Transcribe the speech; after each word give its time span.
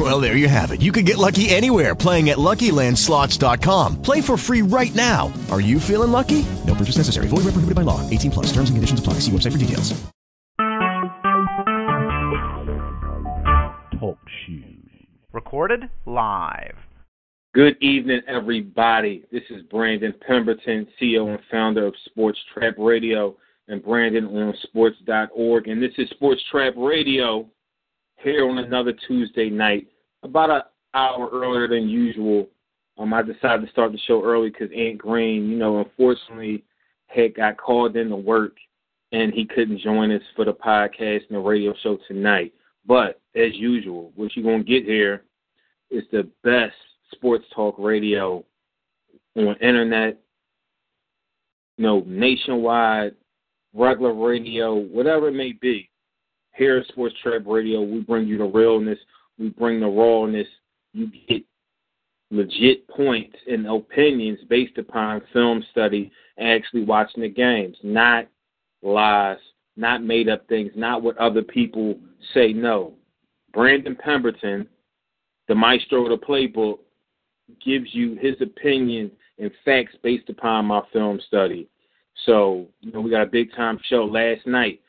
Well, 0.00 0.18
there 0.18 0.34
you 0.34 0.48
have 0.48 0.70
it. 0.70 0.80
You 0.80 0.92
can 0.92 1.04
get 1.04 1.18
lucky 1.18 1.50
anywhere 1.50 1.94
playing 1.94 2.30
at 2.30 2.38
LuckyLandSlots.com. 2.38 4.00
Play 4.00 4.22
for 4.22 4.38
free 4.38 4.62
right 4.62 4.94
now. 4.94 5.30
Are 5.50 5.60
you 5.60 5.78
feeling 5.78 6.10
lucky? 6.10 6.46
No 6.66 6.74
purchase 6.74 6.96
necessary. 6.96 7.26
Void 7.28 7.44
where 7.44 7.52
prohibited 7.52 7.74
by 7.74 7.82
law. 7.82 8.08
18 8.08 8.30
plus. 8.30 8.46
Terms 8.46 8.70
and 8.70 8.78
conditions 8.78 8.98
apply. 8.98 9.14
See 9.14 9.30
website 9.30 9.52
for 9.52 9.58
details. 9.58 9.92
Talk 14.00 14.18
shoes. 14.46 14.64
Recorded 15.34 15.90
live. 16.06 16.76
Good 17.52 17.76
evening, 17.82 18.22
everybody. 18.26 19.24
This 19.30 19.42
is 19.50 19.62
Brandon 19.64 20.14
Pemberton, 20.26 20.86
CEO 20.98 21.28
and 21.28 21.40
founder 21.50 21.86
of 21.86 21.94
Sports 22.06 22.38
Trap 22.54 22.76
Radio 22.78 23.36
and 23.68 23.84
Brandon 23.84 24.24
on 24.28 24.54
sports.org. 24.62 25.68
And 25.68 25.82
this 25.82 25.92
is 25.98 26.08
Sports 26.08 26.40
Trap 26.50 26.72
Radio 26.78 27.46
here 28.22 28.48
on 28.48 28.58
another 28.58 28.92
Tuesday 29.06 29.50
night, 29.50 29.88
about 30.22 30.50
an 30.50 30.62
hour 30.94 31.28
earlier 31.32 31.68
than 31.68 31.88
usual. 31.88 32.48
Um, 32.98 33.14
I 33.14 33.22
decided 33.22 33.64
to 33.64 33.72
start 33.72 33.92
the 33.92 33.98
show 34.06 34.22
early 34.22 34.50
because 34.50 34.70
Ant 34.76 34.98
Green, 34.98 35.48
you 35.48 35.56
know, 35.56 35.78
unfortunately 35.78 36.64
had 37.06 37.34
got 37.34 37.56
called 37.56 37.96
into 37.96 38.16
work 38.16 38.56
and 39.12 39.32
he 39.32 39.44
couldn't 39.44 39.80
join 39.80 40.10
us 40.12 40.22
for 40.36 40.44
the 40.44 40.52
podcast 40.52 41.26
and 41.28 41.36
the 41.36 41.38
radio 41.38 41.74
show 41.82 41.98
tonight. 42.06 42.52
But 42.86 43.20
as 43.34 43.54
usual, 43.54 44.12
what 44.14 44.34
you're 44.34 44.44
going 44.44 44.64
to 44.64 44.70
get 44.70 44.84
here 44.84 45.24
is 45.90 46.04
the 46.12 46.28
best 46.44 46.76
sports 47.12 47.44
talk 47.54 47.74
radio 47.78 48.44
on 49.36 49.56
internet, 49.60 50.18
you 51.76 51.84
know, 51.84 52.04
nationwide, 52.06 53.14
regular 53.74 54.14
radio, 54.14 54.74
whatever 54.74 55.28
it 55.28 55.34
may 55.34 55.52
be. 55.52 55.88
Here 56.56 56.78
at 56.78 56.86
Sports 56.88 57.14
Trap 57.22 57.42
Radio, 57.46 57.80
we 57.82 58.00
bring 58.00 58.26
you 58.26 58.36
the 58.38 58.44
realness, 58.44 58.98
we 59.40 59.48
bring 59.48 59.80
the 59.80 59.86
rawness. 59.86 60.46
You 60.92 61.10
get 61.28 61.42
legit 62.30 62.86
points 62.88 63.36
and 63.48 63.66
opinions 63.66 64.38
based 64.48 64.78
upon 64.78 65.22
film 65.32 65.64
study 65.72 66.12
and 66.36 66.48
actually 66.48 66.84
watching 66.84 67.22
the 67.22 67.28
games, 67.28 67.76
not 67.82 68.26
lies, 68.82 69.38
not 69.76 70.04
made 70.04 70.28
up 70.28 70.46
things, 70.46 70.70
not 70.76 71.02
what 71.02 71.16
other 71.18 71.42
people 71.42 71.98
say. 72.34 72.52
No. 72.52 72.94
Brandon 73.52 73.96
Pemberton, 73.96 74.68
the 75.48 75.54
maestro 75.54 76.04
of 76.04 76.20
the 76.20 76.24
playbook, 76.24 76.78
gives 77.64 77.92
you 77.92 78.16
his 78.20 78.36
opinion 78.40 79.10
and 79.38 79.50
facts 79.64 79.96
based 80.02 80.28
upon 80.28 80.66
my 80.66 80.82
film 80.92 81.18
study. 81.26 81.66
So, 82.26 82.68
you 82.80 82.92
know, 82.92 83.00
we 83.00 83.10
got 83.10 83.22
a 83.22 83.26
big 83.26 83.52
time 83.54 83.80
show 83.88 84.04
last 84.04 84.46
night. 84.46 84.80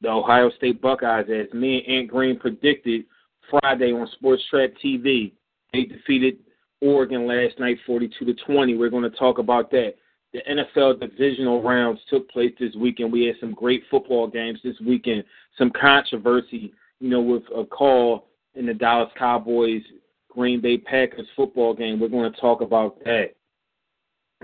The 0.00 0.08
Ohio 0.08 0.50
State 0.56 0.82
Buckeyes, 0.82 1.26
as 1.30 1.52
me 1.54 1.84
and 1.86 1.98
Ant 1.98 2.08
Green 2.08 2.38
predicted 2.38 3.04
Friday 3.50 3.92
on 3.92 4.08
Sports 4.12 4.42
Trap 4.50 4.70
TV, 4.84 5.32
they 5.72 5.84
defeated 5.84 6.38
Oregon 6.80 7.26
last 7.26 7.58
night 7.58 7.78
42 7.86 8.24
to 8.24 8.34
20. 8.44 8.76
We're 8.76 8.90
going 8.90 9.08
to 9.08 9.16
talk 9.16 9.38
about 9.38 9.70
that. 9.70 9.94
The 10.32 10.40
NFL 10.48 11.00
divisional 11.00 11.62
rounds 11.62 12.00
took 12.08 12.30
place 12.30 12.52
this 12.58 12.74
weekend. 12.74 13.12
We 13.12 13.26
had 13.26 13.36
some 13.38 13.52
great 13.52 13.82
football 13.90 14.26
games 14.26 14.58
this 14.64 14.76
weekend. 14.86 15.24
Some 15.58 15.70
controversy, 15.78 16.72
you 17.00 17.10
know, 17.10 17.20
with 17.20 17.42
a 17.54 17.64
call 17.64 18.28
in 18.54 18.66
the 18.66 18.74
Dallas 18.74 19.10
Cowboys 19.18 19.82
Green 20.30 20.60
Bay 20.60 20.78
Packers 20.78 21.26
football 21.36 21.74
game. 21.74 22.00
We're 22.00 22.08
going 22.08 22.32
to 22.32 22.40
talk 22.40 22.62
about 22.62 22.98
that 23.04 23.34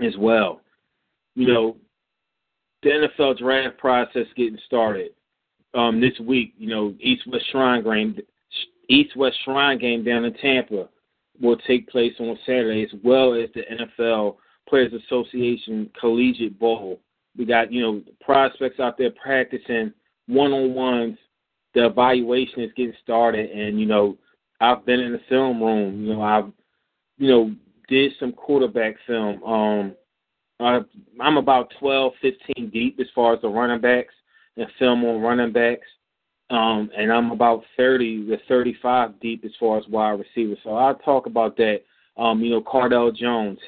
as 0.05 0.15
well. 0.17 0.61
You 1.35 1.47
know, 1.47 1.77
the 2.83 3.09
NFL 3.19 3.39
draft 3.39 3.77
process 3.77 4.25
getting 4.35 4.59
started 4.65 5.11
um, 5.73 5.99
this 5.99 6.17
week. 6.19 6.53
You 6.57 6.69
know, 6.69 6.93
East 6.99 7.23
West 7.27 7.45
Shrine 7.51 7.83
game, 7.83 8.19
East 8.89 9.15
West 9.15 9.37
Shrine 9.45 9.77
game 9.77 10.03
down 10.03 10.25
in 10.25 10.33
Tampa 10.35 10.89
will 11.39 11.57
take 11.57 11.87
place 11.87 12.13
on 12.19 12.37
Saturday, 12.45 12.83
as 12.83 12.99
well 13.03 13.33
as 13.33 13.49
the 13.53 13.61
NFL 13.71 14.35
Players 14.67 14.93
Association 14.93 15.89
Collegiate 15.99 16.59
Bowl. 16.59 16.99
We 17.37 17.45
got 17.45 17.71
you 17.71 17.81
know 17.81 18.01
prospects 18.21 18.79
out 18.79 18.97
there 18.97 19.11
practicing 19.11 19.93
one 20.27 20.51
on 20.51 20.73
ones. 20.73 21.17
The 21.75 21.85
evaluation 21.85 22.61
is 22.61 22.71
getting 22.75 22.93
started, 23.03 23.51
and 23.51 23.79
you 23.79 23.85
know 23.85 24.17
I've 24.59 24.85
been 24.85 24.99
in 24.99 25.13
the 25.13 25.21
film 25.29 25.61
room. 25.61 26.03
You 26.03 26.13
know, 26.15 26.21
I've 26.21 26.51
you 27.17 27.29
know 27.29 27.55
did 27.87 28.11
some 28.19 28.31
quarterback 28.31 28.95
film. 29.07 29.43
Um, 29.43 29.95
I, 30.59 30.79
I'm 31.21 31.37
about 31.37 31.73
12, 31.79 32.13
15 32.21 32.69
deep 32.69 32.99
as 32.99 33.07
far 33.15 33.33
as 33.33 33.41
the 33.41 33.47
running 33.47 33.81
backs 33.81 34.13
and 34.57 34.67
film 34.77 35.03
on 35.05 35.21
running 35.21 35.53
backs. 35.53 35.87
Um, 36.49 36.89
and 36.97 37.11
I'm 37.11 37.31
about 37.31 37.63
30 37.77 38.27
to 38.27 38.37
35 38.47 39.19
deep 39.19 39.45
as 39.45 39.51
far 39.59 39.77
as 39.77 39.87
wide 39.87 40.19
receivers. 40.19 40.57
So 40.63 40.75
I'll 40.75 40.95
talk 40.95 41.27
about 41.27 41.55
that. 41.57 41.81
Um, 42.17 42.41
you 42.41 42.49
know, 42.49 42.61
Cardale 42.61 43.15
Jones, 43.15 43.59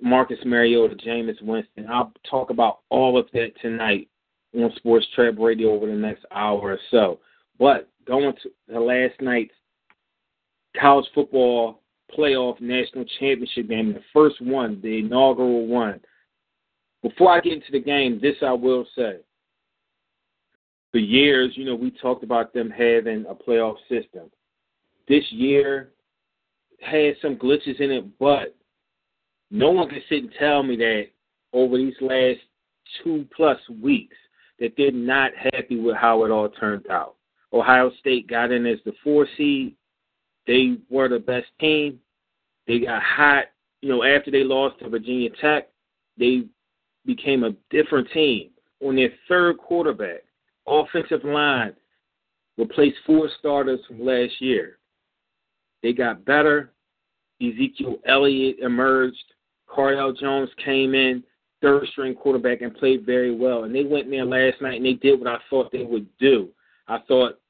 Marcus 0.00 0.38
Mariota, 0.44 0.94
Jameis 0.96 1.40
Winston. 1.42 1.86
I'll 1.90 2.12
talk 2.28 2.50
about 2.50 2.80
all 2.88 3.18
of 3.18 3.26
that 3.32 3.52
tonight 3.60 4.08
on 4.56 4.72
Sports 4.76 5.06
Trap 5.14 5.34
Radio 5.38 5.72
over 5.72 5.86
the 5.86 5.92
next 5.92 6.24
hour 6.30 6.58
or 6.58 6.78
so. 6.90 7.20
But 7.58 7.88
going 8.06 8.32
to 8.70 8.80
last 8.80 9.20
night's 9.20 9.54
college 10.80 11.06
football 11.14 11.80
playoff 12.16 12.60
national 12.60 13.04
championship 13.18 13.68
game, 13.68 13.92
the 13.92 14.00
first 14.12 14.40
one, 14.40 14.80
the 14.82 14.98
inaugural 14.98 15.66
one. 15.66 16.00
Before 17.02 17.30
I 17.30 17.40
get 17.40 17.54
into 17.54 17.72
the 17.72 17.80
game, 17.80 18.18
this 18.20 18.36
I 18.42 18.52
will 18.52 18.86
say. 18.96 19.16
For 20.94 20.98
years, 20.98 21.50
you 21.56 21.64
know, 21.64 21.74
we 21.74 21.90
talked 21.90 22.22
about 22.22 22.54
them 22.54 22.70
having 22.70 23.24
a 23.28 23.34
playoff 23.34 23.78
system. 23.88 24.30
This 25.08 25.24
year 25.32 25.90
had 26.80 27.16
some 27.20 27.34
glitches 27.34 27.80
in 27.80 27.90
it, 27.90 28.04
but 28.20 28.54
no 29.50 29.72
one 29.72 29.88
can 29.88 30.00
sit 30.08 30.22
and 30.22 30.32
tell 30.38 30.62
me 30.62 30.76
that 30.76 31.06
over 31.52 31.78
these 31.78 31.96
last 32.00 32.38
two 33.02 33.26
plus 33.34 33.58
weeks 33.82 34.14
that 34.60 34.74
they're 34.76 34.92
not 34.92 35.32
happy 35.34 35.80
with 35.80 35.96
how 35.96 36.24
it 36.24 36.30
all 36.30 36.48
turned 36.48 36.88
out. 36.88 37.16
Ohio 37.52 37.90
State 37.98 38.28
got 38.28 38.52
in 38.52 38.64
as 38.64 38.78
the 38.84 38.92
four 39.02 39.26
seed. 39.36 39.74
They 40.46 40.76
were 40.88 41.08
the 41.08 41.18
best 41.18 41.48
team. 41.58 41.98
They 42.68 42.78
got 42.78 43.02
hot. 43.02 43.46
You 43.82 43.88
know, 43.88 44.04
after 44.04 44.30
they 44.30 44.44
lost 44.44 44.78
to 44.78 44.88
Virginia 44.88 45.30
Tech, 45.40 45.70
they 46.16 46.44
became 47.04 47.42
a 47.42 47.56
different 47.70 48.06
team. 48.12 48.50
On 48.80 48.94
their 48.94 49.10
third 49.28 49.58
quarterback, 49.58 50.20
offensive 50.66 51.24
line 51.24 51.74
replaced 52.56 52.96
four 53.06 53.28
starters 53.38 53.80
from 53.86 54.04
last 54.04 54.40
year. 54.40 54.78
They 55.82 55.92
got 55.92 56.24
better. 56.24 56.72
Ezekiel 57.40 57.98
Elliott 58.06 58.58
emerged. 58.60 59.24
Cardale 59.68 60.16
Jones 60.16 60.50
came 60.64 60.94
in, 60.94 61.22
third 61.60 61.86
string 61.88 62.14
quarterback, 62.14 62.60
and 62.60 62.74
played 62.74 63.04
very 63.04 63.34
well. 63.34 63.64
And 63.64 63.74
they 63.74 63.84
went 63.84 64.08
there 64.08 64.24
last 64.24 64.60
night 64.62 64.76
and 64.76 64.86
they 64.86 64.94
did 64.94 65.18
what 65.18 65.28
I 65.28 65.38
thought 65.50 65.72
they 65.72 65.82
would 65.82 66.06
do. 66.18 66.48
I 66.86 66.98
thought 67.08 67.40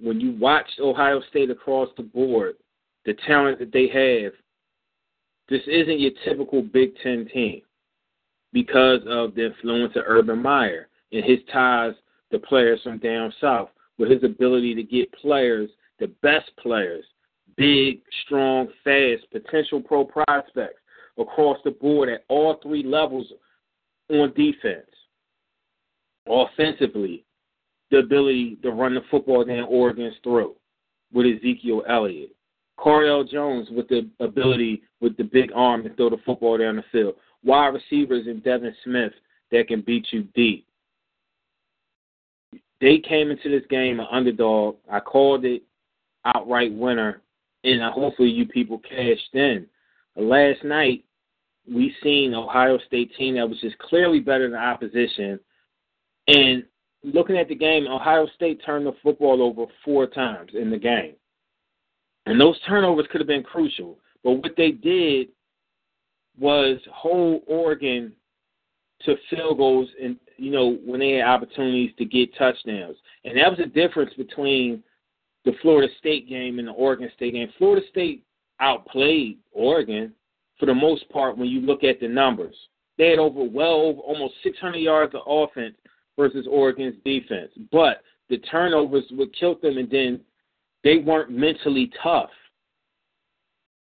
when 0.00 0.20
you 0.20 0.32
watched 0.32 0.80
Ohio 0.80 1.20
State 1.30 1.50
across 1.50 1.88
the 1.96 2.02
board, 2.02 2.56
the 3.04 3.14
talent 3.26 3.58
that 3.58 3.72
they 3.72 3.88
have, 3.88 4.32
this 5.48 5.62
isn't 5.66 6.00
your 6.00 6.12
typical 6.24 6.62
Big 6.62 6.92
Ten 7.02 7.28
team 7.32 7.62
because 8.52 9.00
of 9.06 9.34
the 9.34 9.46
influence 9.46 9.94
of 9.96 10.02
Urban 10.06 10.42
Meyer 10.42 10.88
and 11.12 11.24
his 11.24 11.38
ties 11.52 11.94
to 12.32 12.38
players 12.38 12.80
from 12.82 12.98
down 12.98 13.32
south, 13.40 13.70
with 13.98 14.10
his 14.10 14.22
ability 14.22 14.74
to 14.74 14.82
get 14.82 15.12
players, 15.12 15.70
the 15.98 16.08
best 16.22 16.50
players, 16.60 17.04
big, 17.56 18.00
strong, 18.24 18.68
fast, 18.84 19.22
potential 19.32 19.80
pro 19.80 20.04
prospects 20.04 20.80
across 21.18 21.58
the 21.64 21.70
board 21.70 22.08
at 22.08 22.24
all 22.28 22.58
three 22.62 22.84
levels 22.84 23.26
on 24.10 24.32
defense. 24.34 24.86
Offensively, 26.28 27.24
the 27.90 27.98
ability 27.98 28.58
to 28.62 28.70
run 28.70 28.94
the 28.94 29.00
football 29.10 29.44
down 29.44 29.64
Oregon's 29.64 30.14
throat 30.22 30.56
with 31.12 31.26
Ezekiel 31.26 31.82
Elliott. 31.88 32.34
Cardale 32.78 33.28
Jones 33.28 33.68
with 33.70 33.88
the 33.88 34.08
ability 34.20 34.82
with 35.00 35.16
the 35.16 35.24
big 35.24 35.50
arm 35.54 35.82
to 35.82 35.92
throw 35.94 36.10
the 36.10 36.18
football 36.24 36.58
down 36.58 36.76
the 36.76 36.84
field. 36.92 37.14
Wide 37.42 37.74
receivers 37.74 38.26
and 38.26 38.42
Devin 38.44 38.74
Smith 38.84 39.12
that 39.50 39.68
can 39.68 39.80
beat 39.80 40.06
you 40.10 40.24
deep. 40.34 40.66
They 42.80 42.98
came 42.98 43.30
into 43.30 43.48
this 43.48 43.66
game 43.68 44.00
an 44.00 44.06
underdog. 44.10 44.76
I 44.90 45.00
called 45.00 45.44
it 45.44 45.62
outright 46.24 46.72
winner, 46.72 47.22
and 47.64 47.82
hopefully 47.92 48.30
you 48.30 48.46
people 48.46 48.78
cashed 48.78 49.34
in. 49.34 49.66
Last 50.16 50.62
night, 50.64 51.04
we 51.70 51.94
seen 52.02 52.34
Ohio 52.34 52.78
State 52.86 53.12
team 53.16 53.34
that 53.36 53.48
was 53.48 53.60
just 53.60 53.78
clearly 53.78 54.20
better 54.20 54.48
than 54.48 54.58
opposition, 54.58 55.38
and 56.28 56.64
looking 57.02 57.36
at 57.36 57.48
the 57.48 57.54
game, 57.54 57.86
Ohio 57.86 58.26
State 58.34 58.60
turned 58.64 58.86
the 58.86 58.94
football 59.02 59.42
over 59.42 59.70
four 59.84 60.06
times 60.06 60.50
in 60.54 60.70
the 60.70 60.78
game. 60.78 61.14
And 62.26 62.40
those 62.40 62.58
turnovers 62.66 63.06
could 63.10 63.20
have 63.20 63.28
been 63.28 63.42
crucial. 63.42 63.98
But 64.22 64.32
what 64.32 64.52
they 64.56 64.72
did 64.72 65.28
was 66.38 66.78
hold 66.92 67.42
Oregon 67.46 68.12
to 69.02 69.16
field 69.30 69.58
goals 69.58 69.88
and 70.02 70.16
you 70.38 70.50
know 70.50 70.78
when 70.84 71.00
they 71.00 71.12
had 71.12 71.26
opportunities 71.26 71.90
to 71.98 72.04
get 72.04 72.36
touchdowns. 72.36 72.96
And 73.24 73.36
that 73.36 73.50
was 73.50 73.58
the 73.58 73.66
difference 73.66 74.12
between 74.16 74.82
the 75.44 75.52
Florida 75.62 75.92
State 75.98 76.28
game 76.28 76.58
and 76.58 76.68
the 76.68 76.72
Oregon 76.72 77.10
State 77.16 77.34
game. 77.34 77.52
Florida 77.58 77.84
State 77.90 78.24
outplayed 78.60 79.38
Oregon 79.52 80.12
for 80.58 80.66
the 80.66 80.74
most 80.74 81.08
part 81.10 81.36
when 81.36 81.48
you 81.48 81.60
look 81.60 81.84
at 81.84 82.00
the 82.00 82.08
numbers. 82.08 82.54
They 82.96 83.10
had 83.10 83.18
over 83.18 83.44
well 83.44 83.80
over 83.80 84.00
almost 84.00 84.34
600 84.42 84.78
yards 84.78 85.14
of 85.14 85.20
offense 85.26 85.74
versus 86.16 86.46
Oregon's 86.50 86.96
defense. 87.04 87.50
But 87.70 88.02
the 88.28 88.38
turnovers 88.38 89.04
would 89.12 89.34
kill 89.38 89.56
them, 89.60 89.78
and 89.78 89.90
then 89.90 90.20
they 90.84 90.98
weren't 90.98 91.30
mentally 91.30 91.90
tough 92.02 92.30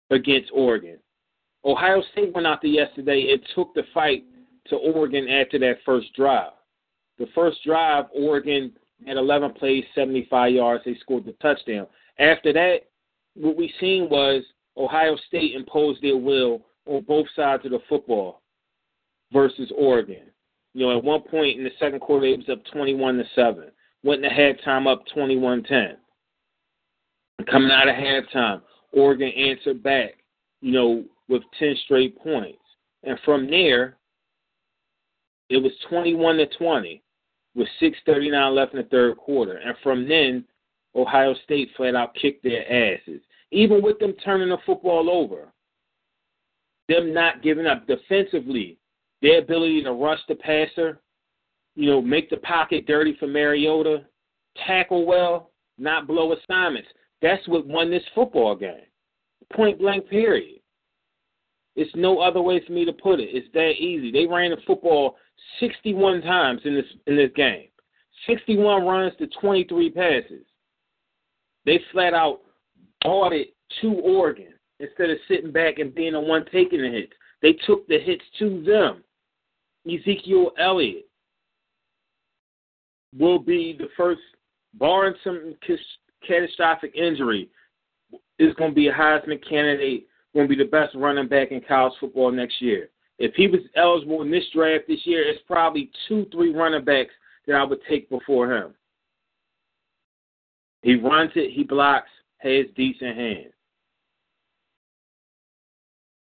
against 0.10 0.52
Oregon. 0.54 0.98
Ohio 1.66 2.02
State 2.12 2.34
went 2.34 2.48
out 2.48 2.62
there 2.62 2.72
yesterday 2.72 3.32
and 3.32 3.42
took 3.56 3.74
the 3.74 3.84
fight 3.94 4.24
to 4.68 4.76
Oregon 4.76 5.28
after 5.28 5.60
that 5.60 5.78
first 5.86 6.14
drive. 6.16 6.52
The 7.18 7.28
first 7.36 7.60
drive, 7.66 8.06
Oregon 8.14 8.74
had 9.06 9.18
11 9.18 9.54
plays, 9.54 9.84
75 9.96 10.54
yards. 10.54 10.84
They 10.86 10.96
scored 11.02 11.26
the 11.26 11.34
touchdown. 11.34 11.88
After 12.20 12.54
that, 12.54 12.78
what 13.36 13.58
we 13.58 13.74
seen 13.80 14.10
was 14.10 14.44
Ohio 14.78 15.18
State 15.28 15.56
imposed 15.56 16.02
their 16.02 16.18
will 16.18 16.62
on 16.86 17.04
both 17.08 17.28
sides 17.36 17.66
of 17.66 17.72
the 17.72 17.80
football 17.90 18.42
versus 19.32 19.72
Oregon. 19.78 20.24
You 20.74 20.86
know, 20.86 20.98
at 20.98 21.04
one 21.04 21.22
point 21.22 21.58
in 21.58 21.64
the 21.64 21.72
second 21.80 22.00
quarter, 22.00 22.26
it 22.26 22.38
was 22.38 22.50
up 22.50 22.64
21 22.72 23.18
to 23.18 23.24
seven. 23.36 23.72
Went 24.04 24.24
into 24.24 24.36
halftime 24.36 24.92
up 24.92 25.04
21-10. 25.16 25.96
Coming 27.50 27.72
out 27.72 27.88
of 27.88 27.96
halftime, 27.96 28.62
Oregon 28.94 29.30
answered 29.30 29.84
back. 29.84 30.12
You 30.62 30.72
know, 30.72 31.04
with 31.28 31.42
10 31.58 31.76
straight 31.86 32.18
points. 32.20 32.60
And 33.04 33.18
from 33.26 33.50
there, 33.50 33.98
it 35.52 35.62
was 35.62 35.74
21 35.90 36.38
to 36.38 36.46
20 36.58 37.04
with 37.56 37.68
6:39 37.82 38.56
left 38.56 38.74
in 38.74 38.80
the 38.80 38.88
third 38.88 39.18
quarter. 39.18 39.58
And 39.58 39.76
from 39.84 40.08
then, 40.08 40.46
Ohio 40.96 41.34
State 41.44 41.70
flat 41.76 41.96
out 41.96 42.16
kicked 42.16 42.44
their 42.44 42.66
asses. 42.72 43.22
Even 43.52 43.82
with 43.82 44.00
them 44.00 44.14
turning 44.24 44.50
the 44.50 44.58
football 44.66 45.10
over, 45.10 45.52
them 46.88 47.14
not 47.14 47.42
giving 47.42 47.66
up 47.66 47.86
defensively, 47.86 48.78
their 49.22 49.40
ability 49.40 49.84
to 49.84 49.92
rush 49.92 50.20
the 50.28 50.36
passer, 50.36 51.02
you 51.76 51.90
know, 51.90 52.02
make 52.02 52.30
the 52.30 52.38
pocket 52.38 52.86
dirty 52.88 53.14
for 53.20 53.28
Mariota, 53.28 54.06
tackle 54.66 55.06
well, 55.06 55.52
not 55.78 56.08
blow 56.08 56.34
assignments. 56.34 56.90
That's 57.22 57.46
what 57.50 57.68
won 57.68 57.92
this 57.92 58.04
football 58.16 58.56
game. 58.56 58.86
Point 59.54 59.80
blank 59.80 60.08
period. 60.08 60.62
It's 61.76 61.94
no 61.96 62.20
other 62.20 62.42
way 62.42 62.62
for 62.66 62.72
me 62.72 62.86
to 62.86 62.94
put 62.94 63.20
it. 63.20 63.30
It's 63.32 63.48
that 63.54 63.72
easy. 63.72 64.12
They 64.12 64.26
ran 64.26 64.52
the 64.52 64.58
football 64.66 65.18
61 65.60 66.22
times 66.22 66.62
in 66.66 66.76
this 66.76 66.86
in 67.08 67.16
this 67.16 67.32
game. 67.36 67.68
61 68.28 68.86
runs 68.86 69.14
to 69.18 69.28
23 69.28 69.90
passes. 69.92 70.46
They 71.66 71.80
flat 71.92 72.14
out 72.14 72.42
bought 73.02 73.34
it 73.34 73.56
to 73.82 73.94
Oregon 73.94 74.54
instead 74.80 75.10
of 75.10 75.18
sitting 75.28 75.52
back 75.52 75.80
and 75.80 75.94
being 75.94 76.14
the 76.14 76.20
one 76.20 76.46
taking 76.52 76.82
the 76.82 76.90
hits. 76.90 77.14
They 77.42 77.54
took 77.66 77.88
the 77.88 78.00
hits 78.00 78.24
to 78.40 78.64
them. 78.64 79.04
Ezekiel 79.88 80.52
Elliott 80.60 81.08
will 83.18 83.40
be 83.40 83.76
the 83.78 83.88
first, 83.98 84.22
barring 84.76 85.16
some 85.24 85.56
catastrophic 86.28 86.96
injury, 86.96 87.50
is 88.38 88.54
going 88.56 88.72
to 88.72 88.76
be 88.76 88.88
a 88.88 88.94
Heisman 88.94 89.48
candidate 89.48 90.08
going 90.34 90.48
to 90.48 90.56
be 90.56 90.62
the 90.62 90.70
best 90.70 90.96
running 90.96 91.28
back 91.28 91.52
in 91.52 91.62
college 91.68 91.94
football 92.00 92.32
next 92.32 92.62
year. 92.62 92.90
If 93.22 93.36
he 93.36 93.46
was 93.48 93.62
eligible 93.76 94.24
in 94.24 94.32
this 94.32 94.46
draft 94.52 94.86
this 94.88 95.06
year, 95.06 95.22
it's 95.22 95.44
probably 95.46 95.92
two, 96.08 96.26
three 96.32 96.52
running 96.56 96.84
backs 96.84 97.14
that 97.46 97.56
I 97.56 97.64
would 97.64 97.78
take 97.88 98.10
before 98.10 98.52
him. 98.52 98.74
He 100.82 100.96
runs 100.96 101.30
it, 101.36 101.52
he 101.54 101.64
blocks, 101.64 102.10
has 102.40 102.66
decent 102.76 103.16
hands. 103.16 103.54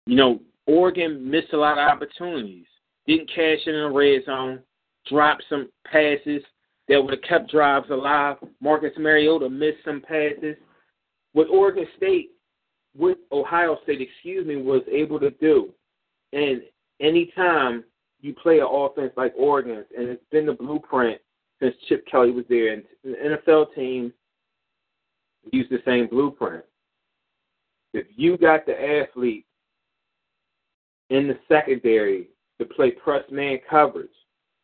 You 0.08 0.18
know, 0.18 0.42
Oregon 0.68 1.32
missed 1.32 1.54
a 1.54 1.58
lot 1.58 1.78
of 1.78 1.90
opportunities. 1.90 2.66
Didn't 3.08 3.30
cash 3.30 3.60
in 3.66 3.76
the 3.76 3.90
red 3.90 4.26
zone, 4.26 4.60
dropped 5.08 5.46
some 5.50 5.70
passes 5.90 6.44
that 6.90 7.02
would 7.02 7.14
have 7.14 7.24
kept 7.24 7.50
drives 7.50 7.90
alive. 7.92 8.36
Marcus 8.60 8.92
Mariota 8.98 9.50
missed 9.50 9.86
some 9.86 10.02
passes. 10.02 10.58
What 11.32 11.48
Oregon 11.48 11.88
State, 11.96 12.32
what 12.94 13.18
Ohio 13.32 13.78
State, 13.84 14.02
excuse 14.02 14.46
me, 14.46 14.58
was 14.58 14.82
able 14.92 15.22
to 15.22 15.30
do. 15.32 15.74
And 16.34 16.62
anytime 17.00 17.84
you 18.22 18.34
play 18.34 18.60
an 18.60 18.68
offense 18.70 19.12
like 19.18 19.34
Oregon, 19.38 19.86
and 19.98 20.10
it's 20.10 20.24
been 20.32 20.46
the 20.46 20.54
blueprint 20.54 21.20
since 21.62 21.76
Chip 21.88 22.06
Kelly 22.08 22.32
was 22.32 22.46
there, 22.50 22.74
and 22.74 22.84
the 23.04 23.38
NFL 23.48 23.74
team 23.76 24.14
use 25.52 25.68
the 25.70 25.82
same 25.86 26.08
blueprint. 26.08 26.64
If 27.94 28.08
you 28.16 28.38
got 28.38 28.66
the 28.66 28.74
athlete 28.74 29.46
in 31.10 31.28
the 31.28 31.38
secondary 31.48 32.30
to 32.60 32.66
play 32.66 32.92
press 32.92 33.24
man 33.30 33.60
coverage 33.70 34.10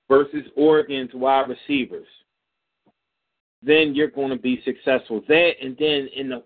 versus 0.08 0.46
Oregon's 0.56 1.12
wide 1.14 1.50
receivers, 1.50 2.08
then 3.62 3.94
you're 3.94 4.08
going 4.10 4.30
to 4.30 4.38
be 4.38 4.62
successful. 4.64 5.22
That 5.28 5.52
and 5.62 5.76
then 5.78 6.08
in 6.16 6.30
the 6.30 6.44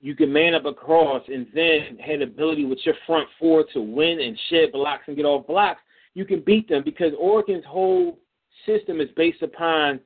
you 0.00 0.14
can 0.14 0.32
man 0.32 0.54
up 0.54 0.64
across 0.64 1.22
and 1.28 1.46
then 1.54 1.98
had 1.98 2.22
ability 2.22 2.64
with 2.64 2.78
your 2.84 2.94
front 3.06 3.28
four 3.38 3.64
to 3.72 3.80
win 3.80 4.20
and 4.20 4.38
shed 4.48 4.72
blocks 4.72 5.04
and 5.06 5.16
get 5.16 5.24
off 5.24 5.46
blocks, 5.46 5.80
you 6.14 6.24
can 6.24 6.40
beat 6.40 6.68
them 6.68 6.82
because 6.84 7.12
Oregon's 7.18 7.64
whole 7.64 8.18
system 8.66 9.00
is 9.00 9.08
based 9.16 9.42
upon 9.42 10.00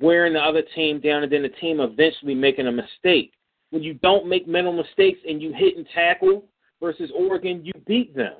wearing 0.00 0.34
the 0.34 0.40
other 0.40 0.62
team 0.74 1.00
down 1.00 1.22
and 1.22 1.32
then 1.32 1.42
the 1.42 1.48
team 1.48 1.80
eventually 1.80 2.34
making 2.34 2.66
a 2.66 2.72
mistake. 2.72 3.32
When 3.70 3.82
you 3.82 3.94
don't 3.94 4.28
make 4.28 4.48
mental 4.48 4.72
mistakes 4.72 5.20
and 5.28 5.40
you 5.40 5.52
hit 5.52 5.76
and 5.76 5.86
tackle 5.94 6.44
versus 6.80 7.10
Oregon, 7.14 7.64
you 7.64 7.72
beat 7.86 8.14
them. 8.14 8.34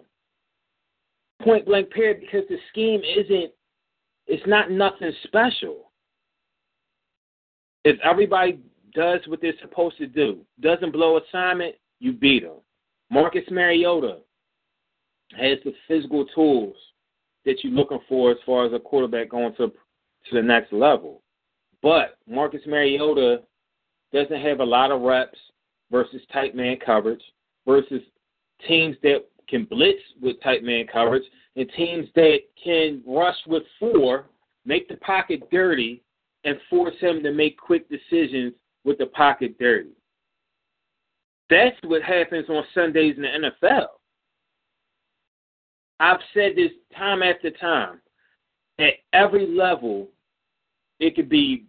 Point 1.42 1.66
blank 1.66 1.90
period 1.90 2.20
because 2.20 2.46
the 2.48 2.58
scheme 2.70 3.00
isn't 3.00 3.52
it's 4.26 4.46
not 4.46 4.70
nothing 4.70 5.12
special. 5.24 5.90
If 7.84 7.98
everybody 8.04 8.60
does 8.94 9.20
what 9.26 9.40
they're 9.40 9.52
supposed 9.60 9.96
to 9.98 10.06
do, 10.06 10.40
doesn't 10.60 10.92
blow 10.92 11.18
assignment, 11.18 11.74
you 11.98 12.12
beat 12.12 12.42
them. 12.42 12.58
Marcus 13.10 13.44
Mariota 13.50 14.18
has 15.38 15.58
the 15.64 15.72
physical 15.86 16.24
tools 16.34 16.76
that 17.44 17.56
you're 17.62 17.72
looking 17.72 18.00
for 18.08 18.30
as 18.30 18.38
far 18.44 18.66
as 18.66 18.72
a 18.72 18.78
quarterback 18.78 19.30
going 19.30 19.54
to 19.56 19.68
to 19.68 20.34
the 20.34 20.42
next 20.42 20.72
level. 20.72 21.22
But 21.82 22.18
Marcus 22.28 22.60
Mariota 22.66 23.42
doesn't 24.12 24.40
have 24.40 24.60
a 24.60 24.64
lot 24.64 24.90
of 24.90 25.00
reps 25.00 25.38
versus 25.90 26.20
tight 26.32 26.54
man 26.54 26.76
coverage 26.84 27.22
versus 27.66 28.02
teams 28.68 28.96
that 29.02 29.24
can 29.48 29.64
blitz 29.64 30.00
with 30.20 30.40
tight 30.42 30.62
man 30.62 30.86
coverage 30.92 31.24
and 31.56 31.70
teams 31.76 32.06
that 32.14 32.38
can 32.62 33.02
rush 33.06 33.36
with 33.46 33.62
four, 33.78 34.26
make 34.64 34.88
the 34.88 34.96
pocket 34.96 35.42
dirty, 35.50 36.02
and 36.44 36.56
force 36.68 36.94
him 37.00 37.22
to 37.22 37.32
make 37.32 37.58
quick 37.58 37.88
decisions 37.88 38.54
with 38.84 38.98
the 38.98 39.06
pocket 39.06 39.58
dirty. 39.58 39.90
That's 41.48 41.76
what 41.82 42.02
happens 42.02 42.48
on 42.48 42.64
Sundays 42.74 43.16
in 43.16 43.22
the 43.22 43.50
NFL. 43.62 43.86
I've 45.98 46.20
said 46.32 46.52
this 46.56 46.70
time 46.96 47.22
after 47.22 47.50
time. 47.50 48.00
At 48.78 48.94
every 49.12 49.46
level, 49.46 50.08
it 51.00 51.14
could 51.14 51.28
be 51.28 51.66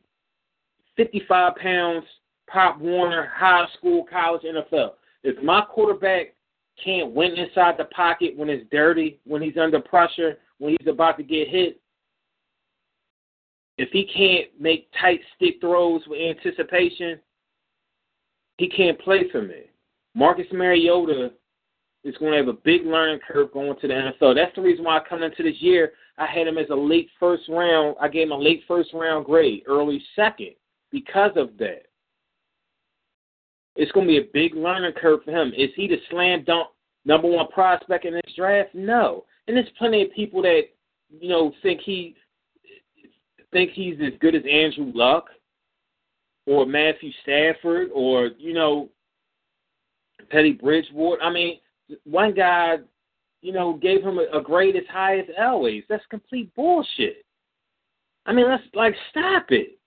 55 0.96 1.56
pounds, 1.56 2.06
Pop 2.48 2.80
Warner, 2.80 3.30
high 3.34 3.66
school, 3.78 4.06
college, 4.10 4.44
NFL. 4.44 4.92
If 5.24 5.44
my 5.44 5.62
quarterback 5.62 6.36
can't 6.82 7.12
win 7.12 7.34
inside 7.34 7.76
the 7.78 7.86
pocket 7.86 8.38
when 8.38 8.50
it's 8.50 8.70
dirty, 8.72 9.20
when 9.26 9.42
he's 9.42 9.58
under 9.58 9.82
pressure, 9.82 10.38
when 10.60 10.76
he's 10.80 10.88
about 10.88 11.18
to 11.18 11.24
get 11.24 11.50
hit, 11.50 11.81
if 13.82 13.90
he 13.92 14.06
can't 14.06 14.48
make 14.60 14.90
tight 15.00 15.22
stick 15.36 15.56
throws 15.62 16.02
with 16.08 16.20
anticipation, 16.20 17.20
he 18.58 18.70
can't 18.70 19.00
play 19.00 19.30
for 19.32 19.42
me. 19.42 19.64
Marcus 20.14 20.48
Mariota 20.52 21.32
is 22.04 22.16
going 22.18 22.32
to 22.32 22.38
have 22.38 22.48
a 22.48 22.54
big 22.54 22.86
learning 22.86 23.20
curve 23.28 23.52
going 23.52 23.80
to 23.80 23.88
the 23.88 23.94
NFL. 23.94 24.36
That's 24.36 24.56
the 24.56 24.62
reason 24.62 24.84
why 24.84 24.98
I 24.98 25.02
come 25.08 25.24
into 25.24 25.44
this 25.44 25.60
year. 25.60 25.94
I 26.18 26.26
had 26.26 26.48
him 26.48 26.58
as 26.58 26.70
a 26.70 26.76
late 26.76 27.10
first 27.20 27.44
round. 27.50 27.96
I 28.00 28.08
gave 28.08 28.28
him 28.28 28.32
a 28.32 28.38
late 28.38 28.64
first 28.68 28.92
round 28.94 29.26
grade, 29.26 29.64
early 29.68 30.04
second, 30.16 30.52
because 30.92 31.32
of 31.36 31.58
that. 31.58 31.84
It's 33.76 33.92
going 33.94 34.06
to 34.06 34.12
be 34.12 34.18
a 34.18 34.32
big 34.34 34.56
learning 34.56 34.94
curve 34.94 35.22
for 35.24 35.32
him. 35.32 35.54
Is 35.56 35.70
he 35.76 35.88
the 35.88 35.98
slam 36.10 36.44
dunk 36.44 36.68
number 37.06 37.30
one 37.30 37.48
prospect 37.48 38.06
in 38.06 38.14
this 38.14 38.36
draft? 38.36 38.76
No. 38.76 39.24
And 39.48 39.56
there's 39.56 39.70
plenty 39.78 40.04
of 40.04 40.12
people 40.12 40.42
that 40.42 40.64
you 41.10 41.30
know 41.30 41.54
think 41.62 41.82
he 41.82 42.16
think 43.52 43.72
he's 43.72 43.98
as 44.02 44.14
good 44.20 44.36
as 44.36 44.44
Andrew 44.50 44.92
Luck 44.94 45.30
or 46.46 46.66
Matthew 46.66 47.12
Stafford 47.24 47.90
or, 47.94 48.32
you 48.38 48.54
know, 48.54 48.90
Teddy 50.32 50.54
Bridgewater. 50.54 51.22
I 51.22 51.32
mean, 51.32 51.60
one 52.04 52.34
guy, 52.34 52.78
you 53.42 53.52
know, 53.52 53.74
gave 53.74 54.02
him 54.02 54.20
a, 54.20 54.38
a 54.38 54.42
grade 54.42 54.76
as 54.76 54.84
high 54.90 55.20
as 55.20 55.26
Elway's. 55.40 55.84
That's 55.90 56.06
complete 56.10 56.54
bullshit. 56.56 57.26
I 58.26 58.34
mean, 58.34 58.48
let's 58.48 58.64
like 58.74 58.96
stop 59.10 59.46
it. 59.50 59.78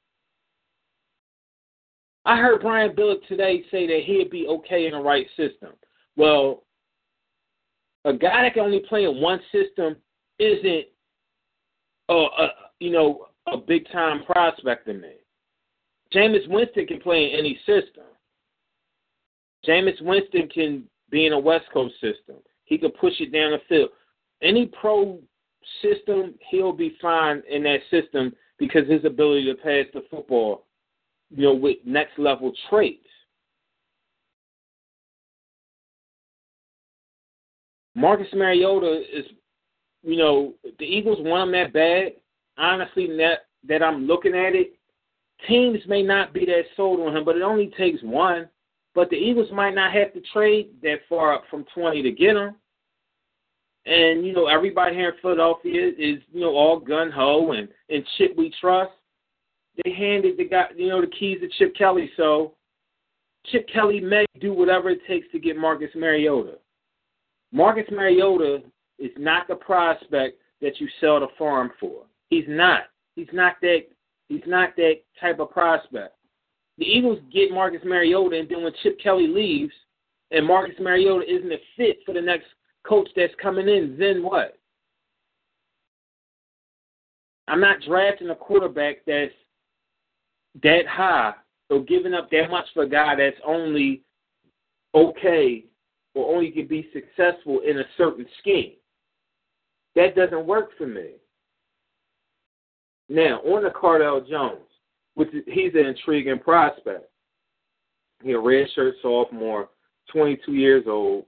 I 2.27 2.39
heard 2.39 2.63
Brian 2.63 2.93
Billick 2.93 3.27
today 3.29 3.65
say 3.71 3.87
that 3.87 4.01
he'd 4.05 4.31
be 4.31 4.47
okay 4.49 4.87
in 4.87 4.93
the 4.93 4.99
right 4.99 5.27
system. 5.37 5.71
Well, 6.17 6.65
a 8.05 8.13
guy 8.13 8.43
that 8.43 8.55
can 8.55 8.65
only 8.65 8.81
play 8.89 9.05
in 9.05 9.21
one 9.21 9.41
system 9.53 9.97
isn't, 10.39 10.87
a, 12.09 12.13
a 12.13 12.49
you 12.81 12.91
know, 12.91 13.29
a 13.47 13.57
big 13.57 13.87
time 13.91 14.25
prospect 14.25 14.87
to 14.87 14.95
me. 14.95 15.13
Jameis 16.15 16.49
Winston 16.49 16.87
can 16.87 17.01
play 17.01 17.33
in 17.33 17.39
any 17.39 17.59
system. 17.67 18.05
Jameis 19.67 20.01
Winston 20.03 20.49
can 20.49 20.85
be 21.11 21.27
in 21.27 21.33
a 21.33 21.39
West 21.39 21.67
Coast 21.73 21.95
system. 21.95 22.37
He 22.65 22.79
can 22.79 22.91
push 22.93 23.15
it 23.21 23.33
down 23.33 23.53
the 23.53 23.61
field. 23.69 23.91
Any 24.43 24.67
pro 24.67 25.19
system, 25.83 26.35
he'll 26.51 26.73
be 26.73 26.97
fine 27.01 27.43
in 27.51 27.63
that 27.65 27.81
system 27.91 28.35
because 28.59 28.89
his 28.89 29.05
ability 29.05 29.47
to 29.47 29.55
pass 29.55 29.87
the 29.93 30.05
football, 30.11 30.67
you 31.31 31.45
know, 31.45 31.55
with 31.55 31.79
next 31.85 32.19
level 32.19 32.53
traits. 32.69 33.01
Marcus 37.95 38.29
Mariota 38.35 39.03
is, 39.13 39.25
you 40.03 40.17
know, 40.17 40.55
the 40.79 40.85
Eagles 40.85 41.19
want 41.21 41.49
him 41.49 41.53
that 41.53 41.73
bad. 41.73 42.13
Honestly, 42.57 43.07
that 43.19 43.47
that 43.67 43.83
I'm 43.83 44.07
looking 44.07 44.35
at 44.35 44.55
it, 44.55 44.75
teams 45.49 45.81
may 45.87 46.03
not 46.03 46.33
be 46.33 46.45
that 46.47 46.65
sold 46.77 47.01
on 47.01 47.17
him, 47.17 47.25
but 47.25 47.37
it 47.37 47.43
only 47.43 47.73
takes 47.79 48.03
one. 48.03 48.49
But 48.95 49.11
the 49.11 49.17
Eagles 49.17 49.51
might 49.53 49.75
not 49.75 49.93
have 49.93 50.13
to 50.13 50.21
trade 50.33 50.71
that 50.83 50.99
far 51.09 51.35
up 51.35 51.45
from 51.51 51.65
20 51.75 52.03
to 52.03 52.11
get 52.13 52.37
him. 52.37 52.55
And, 53.87 54.25
you 54.25 54.33
know, 54.33 54.47
everybody 54.47 54.95
here 54.95 55.11
in 55.11 55.21
Philadelphia 55.21 55.89
is, 55.89 56.23
you 56.33 56.41
know, 56.41 56.55
all 56.55 56.79
gun 56.79 57.11
ho 57.11 57.53
and, 57.53 57.69
and 57.91 58.05
Chip 58.17 58.35
we 58.37 58.55
trust. 58.61 58.93
They 59.85 59.93
handed 59.93 60.39
the 60.39 60.45
guy, 60.45 60.67
you 60.77 60.89
know, 60.89 61.01
the 61.01 61.09
keys 61.09 61.41
to 61.41 61.49
Chip 61.59 61.77
Kelly. 61.77 62.11
So 62.17 62.55
Chip 63.47 63.69
Kelly 63.69 64.01
may 64.01 64.25
do 64.41 64.55
whatever 64.55 64.91
it 64.91 65.01
takes 65.07 65.27
to 65.33 65.39
get 65.39 65.57
Marcus 65.57 65.91
Mariota. 65.95 66.59
Marcus 67.53 67.87
Mariota 67.91 68.63
is 68.99 69.11
not 69.19 69.49
the 69.49 69.57
prospect 69.57 70.39
that 70.63 70.81
you 70.81 70.89
sell 71.01 71.21
the 71.21 71.27
farm 71.37 71.73
for. 71.79 72.05
He's 72.35 72.45
not. 72.49 72.83
He's 73.15 73.29
not 73.33 73.55
that. 73.63 73.83
He's 74.29 74.43
not 74.45 74.75
that 74.75 74.95
type 75.21 75.39
of 75.39 75.51
prospect. 75.51 76.17
The 76.79 76.85
Eagles 76.85 77.21
get 77.33 77.53
Marcus 77.53 77.83
Mariota, 77.85 78.41
and 78.41 78.49
then 78.49 78.65
when 78.65 78.73
Chip 78.83 78.99
Kelly 79.01 79.29
leaves, 79.29 79.73
and 80.33 80.45
Marcus 80.45 80.75
Mariota 80.81 81.33
isn't 81.33 81.53
a 81.53 81.59
fit 81.77 81.99
for 82.05 82.13
the 82.13 82.21
next 82.21 82.47
coach 82.85 83.09
that's 83.15 83.33
coming 83.41 83.69
in, 83.69 83.95
then 83.97 84.25
what? 84.25 84.59
I'm 87.47 87.61
not 87.61 87.83
drafting 87.87 88.31
a 88.31 88.35
quarterback 88.35 89.05
that's 89.07 89.31
that 90.65 90.89
high 90.89 91.35
or 91.71 91.85
giving 91.85 92.15
up 92.15 92.31
that 92.33 92.51
much 92.51 92.67
for 92.75 92.83
a 92.83 92.89
guy 92.89 93.15
that's 93.15 93.37
only 93.47 94.03
okay 94.93 95.67
or 96.17 96.35
only 96.35 96.51
can 96.51 96.67
be 96.67 96.91
successful 96.93 97.61
in 97.61 97.79
a 97.79 97.85
certain 97.97 98.27
scheme. 98.41 98.73
That 99.95 100.17
doesn't 100.17 100.47
work 100.47 100.71
for 100.77 100.89
me. 100.89 101.11
Now, 103.15 103.39
on 103.43 103.63
to 103.63 103.71
Cardale 103.71 104.29
Jones, 104.29 104.67
which 105.15 105.33
is, 105.33 105.45
he's 105.47 105.73
an 105.75 105.87
intriguing 105.87 106.41
prospect. 106.41 107.09
He's 108.25 108.35
a 108.35 108.39
redshirt 108.39 108.95
sophomore, 109.03 109.69
22 110.11 110.53
years 110.55 110.83
old, 110.89 111.25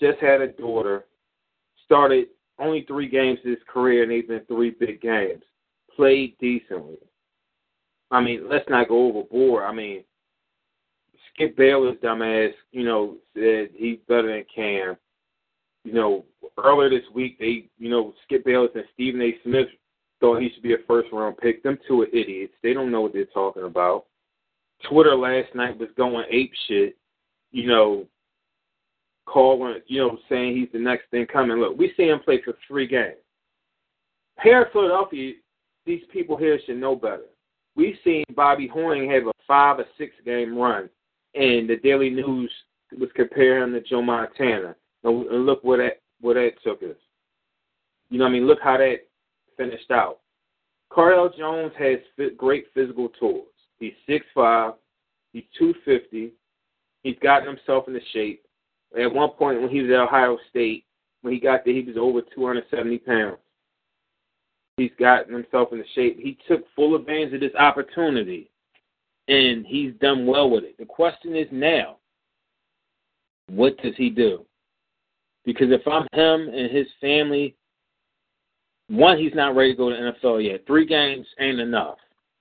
just 0.00 0.18
had 0.20 0.40
a 0.40 0.48
daughter, 0.48 1.04
started 1.84 2.28
only 2.58 2.86
three 2.88 3.10
games 3.10 3.38
in 3.44 3.50
his 3.50 3.60
career, 3.68 4.04
and 4.04 4.10
they've 4.10 4.26
been 4.26 4.46
three 4.46 4.70
big 4.70 5.02
games. 5.02 5.42
Played 5.94 6.34
decently. 6.40 6.96
I 8.10 8.22
mean, 8.22 8.48
let's 8.48 8.68
not 8.70 8.88
go 8.88 9.08
overboard. 9.08 9.64
I 9.64 9.72
mean, 9.74 10.04
Skip 11.34 11.58
Bayless, 11.58 11.96
dumbass, 12.02 12.54
you 12.70 12.84
know, 12.84 13.18
said 13.34 13.68
he's 13.74 13.98
better 14.08 14.34
than 14.34 14.46
Cam. 14.54 14.96
You 15.84 15.92
know, 15.92 16.24
earlier 16.56 16.88
this 16.88 17.08
week, 17.14 17.38
they, 17.38 17.68
you 17.76 17.90
know, 17.90 18.14
Skip 18.24 18.46
Bayless 18.46 18.70
and 18.74 18.84
Stephen 18.94 19.20
A. 19.20 19.34
Smith 19.42 19.68
thought 20.22 20.40
he 20.40 20.50
should 20.54 20.62
be 20.62 20.72
a 20.72 20.78
first 20.86 21.08
round 21.12 21.36
pick. 21.36 21.62
Them 21.62 21.78
two 21.86 22.02
are 22.02 22.06
idiots. 22.06 22.54
They 22.62 22.72
don't 22.72 22.92
know 22.92 23.00
what 23.00 23.12
they're 23.12 23.24
talking 23.26 23.64
about. 23.64 24.06
Twitter 24.88 25.16
last 25.16 25.54
night 25.54 25.78
was 25.78 25.88
going 25.96 26.24
ape 26.30 26.52
shit, 26.68 26.96
you 27.50 27.66
know, 27.66 28.06
calling, 29.26 29.80
you 29.88 30.00
know, 30.00 30.16
saying 30.28 30.56
he's 30.56 30.68
the 30.72 30.78
next 30.78 31.10
thing 31.10 31.26
coming. 31.26 31.58
Look, 31.58 31.76
we 31.76 31.92
see 31.96 32.04
him 32.04 32.20
play 32.20 32.40
for 32.44 32.54
three 32.66 32.86
games. 32.86 33.16
Here 34.42 34.62
in 34.62 34.72
Philadelphia, 34.72 35.34
these 35.86 36.02
people 36.12 36.36
here 36.36 36.58
should 36.64 36.78
know 36.78 36.94
better. 36.94 37.26
We've 37.74 37.96
seen 38.04 38.24
Bobby 38.34 38.68
Hoying 38.68 39.10
have 39.10 39.26
a 39.26 39.32
five 39.46 39.80
or 39.80 39.86
six 39.98 40.14
game 40.24 40.56
run, 40.56 40.88
and 41.34 41.68
the 41.68 41.76
Daily 41.82 42.10
News 42.10 42.50
was 42.96 43.08
comparing 43.16 43.64
him 43.64 43.72
to 43.72 43.80
Joe 43.80 44.02
Montana. 44.02 44.76
And 45.02 45.46
look 45.46 45.64
what 45.64 45.78
that 45.78 46.00
where 46.20 46.34
that 46.34 46.52
took 46.62 46.82
us. 46.82 46.96
You 48.10 48.18
know, 48.18 48.24
what 48.24 48.30
I 48.30 48.32
mean, 48.32 48.46
look 48.46 48.58
how 48.62 48.76
that 48.76 48.98
finished 49.56 49.90
out. 49.90 50.18
Cardale 50.90 51.36
Jones 51.36 51.72
has 51.78 51.98
great 52.36 52.66
physical 52.74 53.08
tools. 53.08 53.48
He's 53.78 53.94
six 54.06 54.24
five. 54.34 54.74
He's 55.32 55.44
two 55.58 55.74
fifty. 55.84 56.32
He's 57.02 57.18
gotten 57.22 57.48
himself 57.48 57.88
into 57.88 58.00
shape. 58.12 58.44
At 58.98 59.12
one 59.12 59.30
point 59.30 59.60
when 59.60 59.70
he 59.70 59.80
was 59.80 59.90
at 59.90 60.00
Ohio 60.00 60.38
State, 60.50 60.84
when 61.22 61.32
he 61.32 61.40
got 61.40 61.64
there, 61.64 61.74
he 61.74 61.82
was 61.82 61.96
over 61.96 62.20
270 62.34 62.98
pounds. 62.98 63.38
He's 64.76 64.90
gotten 64.98 65.32
himself 65.32 65.72
into 65.72 65.84
shape. 65.94 66.18
He 66.18 66.38
took 66.48 66.64
full 66.74 66.94
advantage 66.94 67.34
of 67.34 67.40
this 67.40 67.54
opportunity, 67.58 68.50
and 69.28 69.64
he's 69.66 69.94
done 70.00 70.26
well 70.26 70.50
with 70.50 70.64
it. 70.64 70.76
The 70.78 70.84
question 70.84 71.36
is 71.36 71.46
now, 71.50 71.96
what 73.48 73.76
does 73.78 73.94
he 73.96 74.10
do? 74.10 74.44
Because 75.44 75.68
if 75.70 75.86
I'm 75.86 76.06
him 76.12 76.48
and 76.54 76.70
his 76.70 76.86
family, 77.00 77.56
one, 78.92 79.18
he's 79.18 79.34
not 79.34 79.56
ready 79.56 79.72
to 79.72 79.76
go 79.76 79.88
to 79.88 79.96
the 79.96 80.28
NFL 80.28 80.44
yet. 80.44 80.66
Three 80.66 80.84
games 80.84 81.26
ain't 81.40 81.60
enough. 81.60 81.96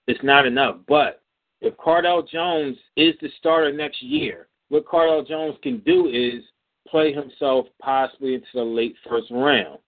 It's 0.08 0.22
not 0.22 0.46
enough. 0.46 0.77
But 0.86 1.22
if 1.62 1.75
Cardale 1.77 2.27
Jones 2.27 2.77
is 2.98 3.13
the 3.22 3.29
starter 3.39 3.72
next 3.72 4.01
year, 4.01 4.48
what 4.67 4.86
Cardale 4.86 5.25
Jones 5.25 5.55
can 5.63 5.79
do 5.86 6.08
is 6.08 6.43
play 6.89 7.13
himself 7.13 7.67
possibly 7.81 8.34
into 8.34 8.48
the 8.53 8.63
late 8.63 8.96
first 9.08 9.31
round, 9.31 9.79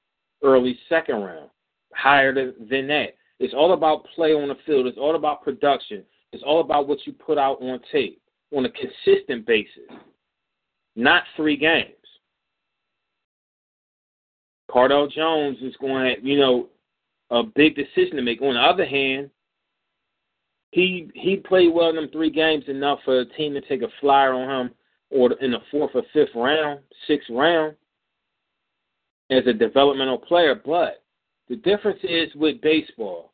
early 0.41 0.79
second 0.88 1.15
round, 1.15 1.50
higher 1.93 2.34
than 2.34 2.88
that. 2.88 3.15
It's 3.39 3.53
all 3.53 3.74
about 3.74 4.05
play 4.15 4.32
on 4.32 4.48
the 4.48 4.55
field. 4.65 4.88
It's 4.88 4.98
all 4.98 5.15
about 5.17 5.43
production. 5.43 6.03
It's 6.32 6.43
all 6.46 6.62
about 6.62 6.88
what 6.88 7.00
you 7.05 7.12
put 7.12 7.38
out 7.38 7.62
on 7.62 7.79
tape 7.91 8.22
on 8.55 8.65
a 8.65 8.70
consistent 8.70 9.46
basis, 9.46 9.89
not 10.96 11.24
three 11.36 11.58
games. 11.58 11.89
Cardale 14.73 15.11
Jones 15.11 15.57
is 15.61 15.75
going 15.79 16.15
to, 16.15 16.25
you 16.25 16.37
know, 16.37 16.67
a 17.29 17.43
big 17.43 17.75
decision 17.75 18.15
to 18.15 18.21
make. 18.21 18.41
On 18.41 18.55
the 18.55 18.59
other 18.59 18.85
hand, 18.85 19.29
he 20.71 21.09
he 21.13 21.37
played 21.37 21.73
well 21.73 21.89
in 21.89 21.95
them 21.95 22.09
three 22.11 22.31
games 22.31 22.63
enough 22.67 22.99
for 23.05 23.19
a 23.19 23.25
team 23.25 23.53
to 23.53 23.61
take 23.61 23.83
a 23.83 23.87
flyer 24.01 24.33
on 24.33 24.65
him 24.65 24.73
or 25.11 25.31
in 25.33 25.51
the 25.51 25.59
fourth 25.69 25.91
or 25.93 26.01
fifth 26.11 26.33
round, 26.35 26.79
sixth 27.07 27.29
round 27.29 27.75
as 29.29 29.45
a 29.45 29.53
developmental 29.53 30.17
player. 30.17 30.55
But 30.55 31.03
the 31.49 31.57
difference 31.57 31.99
is 32.03 32.29
with 32.35 32.61
baseball 32.61 33.31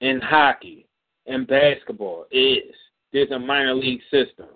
and 0.00 0.22
hockey 0.22 0.86
and 1.26 1.46
basketball 1.46 2.26
is 2.30 2.74
there's 3.12 3.30
a 3.30 3.38
minor 3.38 3.74
league 3.74 4.02
system. 4.10 4.46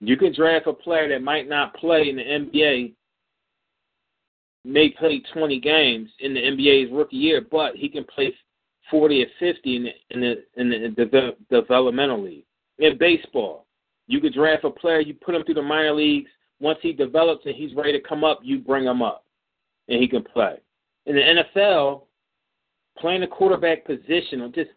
You 0.00 0.16
can 0.16 0.34
draft 0.34 0.66
a 0.66 0.72
player 0.72 1.08
that 1.08 1.22
might 1.22 1.48
not 1.48 1.74
play 1.76 2.08
in 2.08 2.16
the 2.16 2.22
NBA, 2.22 2.94
may 4.64 4.90
play 4.90 5.22
20 5.32 5.60
games 5.60 6.08
in 6.20 6.34
the 6.34 6.40
NBA's 6.40 6.92
rookie 6.92 7.16
year, 7.16 7.44
but 7.50 7.74
he 7.74 7.88
can 7.88 8.04
play 8.04 8.32
40 8.90 9.22
or 9.22 9.26
50 9.38 9.76
in 9.76 9.82
the 9.84 9.90
in 10.10 10.20
the, 10.20 10.44
in 10.60 10.68
the, 10.70 10.94
the 11.50 11.60
developmental 11.60 12.22
league. 12.22 12.44
In 12.78 12.98
baseball, 12.98 13.66
you 14.06 14.20
could 14.20 14.34
draft 14.34 14.64
a 14.64 14.70
player, 14.70 15.00
you 15.00 15.14
put 15.14 15.34
him 15.34 15.44
through 15.44 15.54
the 15.54 15.62
minor 15.62 15.92
leagues. 15.92 16.30
Once 16.60 16.78
he 16.80 16.92
develops 16.92 17.44
and 17.44 17.56
he's 17.56 17.74
ready 17.74 17.92
to 17.92 18.00
come 18.00 18.22
up, 18.22 18.40
you 18.42 18.58
bring 18.58 18.84
him 18.84 19.02
up, 19.02 19.24
and 19.88 20.00
he 20.00 20.06
can 20.06 20.22
play. 20.22 20.56
In 21.06 21.16
the 21.16 21.20
NFL, 21.20 22.02
playing 22.98 23.22
the 23.22 23.26
quarterback 23.26 23.84
position 23.84 24.42
or 24.42 24.48
just 24.48 24.70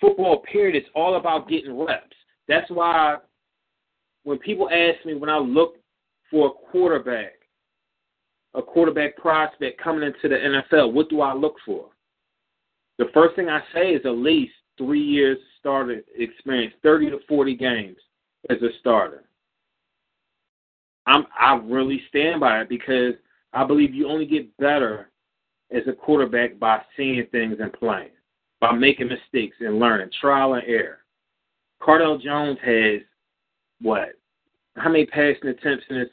football 0.00 0.42
period 0.50 0.76
is 0.76 0.88
all 0.94 1.16
about 1.16 1.48
getting 1.48 1.78
reps. 1.78 2.16
That's 2.48 2.70
why 2.70 3.16
when 4.24 4.38
people 4.38 4.70
ask 4.70 5.04
me 5.04 5.14
when 5.14 5.28
I 5.30 5.38
look 5.38 5.76
for 6.30 6.48
a 6.48 6.70
quarterback, 6.70 7.39
a 8.54 8.62
quarterback 8.62 9.16
prospect 9.16 9.80
coming 9.80 10.02
into 10.02 10.28
the 10.28 10.62
NFL, 10.72 10.92
what 10.92 11.08
do 11.08 11.20
I 11.20 11.34
look 11.34 11.56
for? 11.64 11.90
the 13.00 13.06
first 13.14 13.34
thing 13.34 13.48
I 13.48 13.62
say 13.72 13.92
is 13.94 14.04
at 14.04 14.10
least 14.10 14.52
three 14.76 15.02
years 15.02 15.38
starter 15.58 16.02
experience, 16.16 16.74
30 16.82 17.10
to 17.10 17.18
40 17.26 17.56
games 17.56 17.96
as 18.50 18.58
a 18.58 18.68
starter. 18.78 19.24
I'm, 21.06 21.24
I 21.38 21.54
really 21.64 22.02
stand 22.10 22.40
by 22.40 22.60
it 22.60 22.68
because 22.68 23.14
I 23.54 23.64
believe 23.64 23.94
you 23.94 24.06
only 24.06 24.26
get 24.26 24.54
better 24.58 25.10
as 25.74 25.82
a 25.88 25.94
quarterback 25.94 26.58
by 26.58 26.82
seeing 26.94 27.24
things 27.32 27.56
and 27.58 27.72
playing, 27.72 28.10
by 28.60 28.72
making 28.72 29.08
mistakes 29.08 29.56
and 29.60 29.78
learning, 29.78 30.10
trial 30.20 30.54
and 30.54 30.64
error. 30.66 30.98
Cardale 31.82 32.20
Jones 32.22 32.58
has 32.62 33.00
what? 33.80 34.10
How 34.76 34.90
many 34.90 35.06
passing 35.06 35.48
attempts 35.48 35.86
in 35.88 36.00
this 36.00 36.08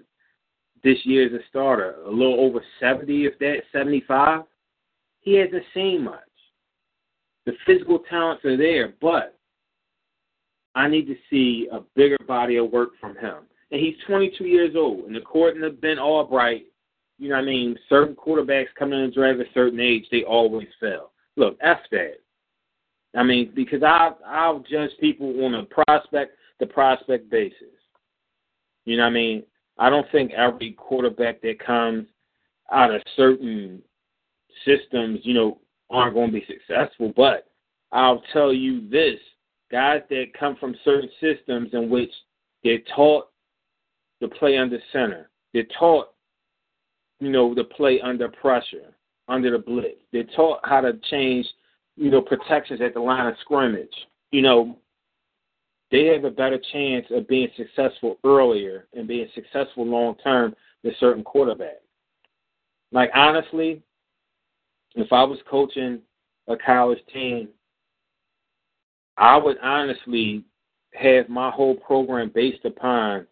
this 0.83 0.97
year 1.03 1.25
as 1.25 1.33
a 1.33 1.43
starter? 1.49 1.95
A 2.05 2.09
little 2.09 2.39
over 2.39 2.63
70, 2.79 3.25
if 3.25 3.37
that, 3.39 3.61
75? 3.71 4.43
He 5.21 5.35
hasn't 5.35 5.63
seen 5.73 6.03
much. 6.03 6.19
The 7.45 7.53
physical 7.65 7.99
talents 8.09 8.43
are 8.45 8.57
there, 8.57 8.93
but 9.01 9.37
I 10.75 10.87
need 10.87 11.07
to 11.07 11.15
see 11.29 11.67
a 11.71 11.79
bigger 11.95 12.17
body 12.27 12.57
of 12.57 12.71
work 12.71 12.89
from 12.99 13.15
him. 13.17 13.37
And 13.71 13.81
he's 13.81 13.95
22 14.05 14.45
years 14.45 14.75
old. 14.75 15.05
And 15.05 15.17
according 15.17 15.61
to 15.61 15.71
Ben 15.71 15.99
Albright, 15.99 16.65
you 17.17 17.29
know 17.29 17.35
what 17.35 17.41
I 17.41 17.45
mean, 17.45 17.77
certain 17.89 18.15
quarterbacks 18.15 18.67
coming 18.77 18.99
in 18.99 19.07
the 19.07 19.11
draft 19.11 19.39
at 19.39 19.47
a 19.47 19.53
certain 19.53 19.79
age, 19.79 20.05
they 20.11 20.23
always 20.23 20.67
fail. 20.79 21.11
Look, 21.35 21.57
F 21.61 21.79
that. 21.91 22.15
I 23.15 23.23
mean, 23.23 23.51
because 23.55 23.81
I 23.81 24.11
I'll 24.25 24.59
judge 24.59 24.91
people 24.99 25.43
on 25.45 25.55
a 25.55 25.63
prospect 25.63 26.37
the 26.59 26.65
prospect 26.65 27.29
basis. 27.29 27.77
You 28.85 28.97
know 28.97 29.03
what 29.03 29.09
I 29.09 29.13
mean? 29.13 29.43
I 29.79 29.89
don't 29.89 30.09
think 30.11 30.31
every 30.31 30.71
quarterback 30.71 31.41
that 31.41 31.59
comes 31.59 32.07
out 32.71 32.93
of 32.93 33.01
certain 33.15 33.81
systems, 34.65 35.19
you 35.23 35.33
know, 35.33 35.59
aren't 35.89 36.15
going 36.15 36.31
to 36.31 36.39
be 36.39 36.45
successful. 36.47 37.13
But 37.15 37.47
I'll 37.91 38.23
tell 38.33 38.53
you 38.53 38.89
this 38.89 39.19
guys 39.71 40.01
that 40.09 40.25
come 40.37 40.55
from 40.59 40.75
certain 40.83 41.09
systems 41.21 41.69
in 41.73 41.89
which 41.89 42.11
they're 42.63 42.79
taught 42.95 43.29
to 44.21 44.27
play 44.27 44.57
under 44.57 44.79
center, 44.91 45.29
they're 45.53 45.67
taught, 45.77 46.07
you 47.19 47.29
know, 47.29 47.53
to 47.53 47.63
play 47.63 48.01
under 48.01 48.29
pressure, 48.29 48.95
under 49.27 49.51
the 49.51 49.59
blitz. 49.59 50.01
They're 50.11 50.23
taught 50.35 50.59
how 50.63 50.81
to 50.81 50.93
change, 51.09 51.45
you 51.95 52.09
know, 52.09 52.21
protections 52.21 52.81
at 52.81 52.93
the 52.93 52.99
line 52.99 53.27
of 53.27 53.35
scrimmage. 53.41 53.93
You 54.31 54.41
know, 54.41 54.77
they 55.91 56.05
have 56.07 56.23
a 56.25 56.31
better 56.31 56.59
chance 56.71 57.05
of 57.11 57.27
being 57.27 57.47
successful 57.55 58.17
earlier 58.23 58.87
and 58.93 59.07
being 59.07 59.27
successful 59.33 59.85
long 59.85 60.15
term 60.23 60.55
than 60.83 60.93
certain 60.99 61.23
quarterbacks. 61.23 61.83
Like 62.91 63.09
honestly, 63.13 63.81
if 64.95 65.11
I 65.13 65.23
was 65.23 65.39
coaching 65.49 65.99
a 66.47 66.57
college 66.57 66.99
team, 67.13 67.49
I 69.17 69.37
would 69.37 69.57
honestly 69.61 70.43
have 70.93 71.29
my 71.29 71.49
whole 71.51 71.75
program 71.75 72.31
based 72.33 72.65
upon 72.65 73.27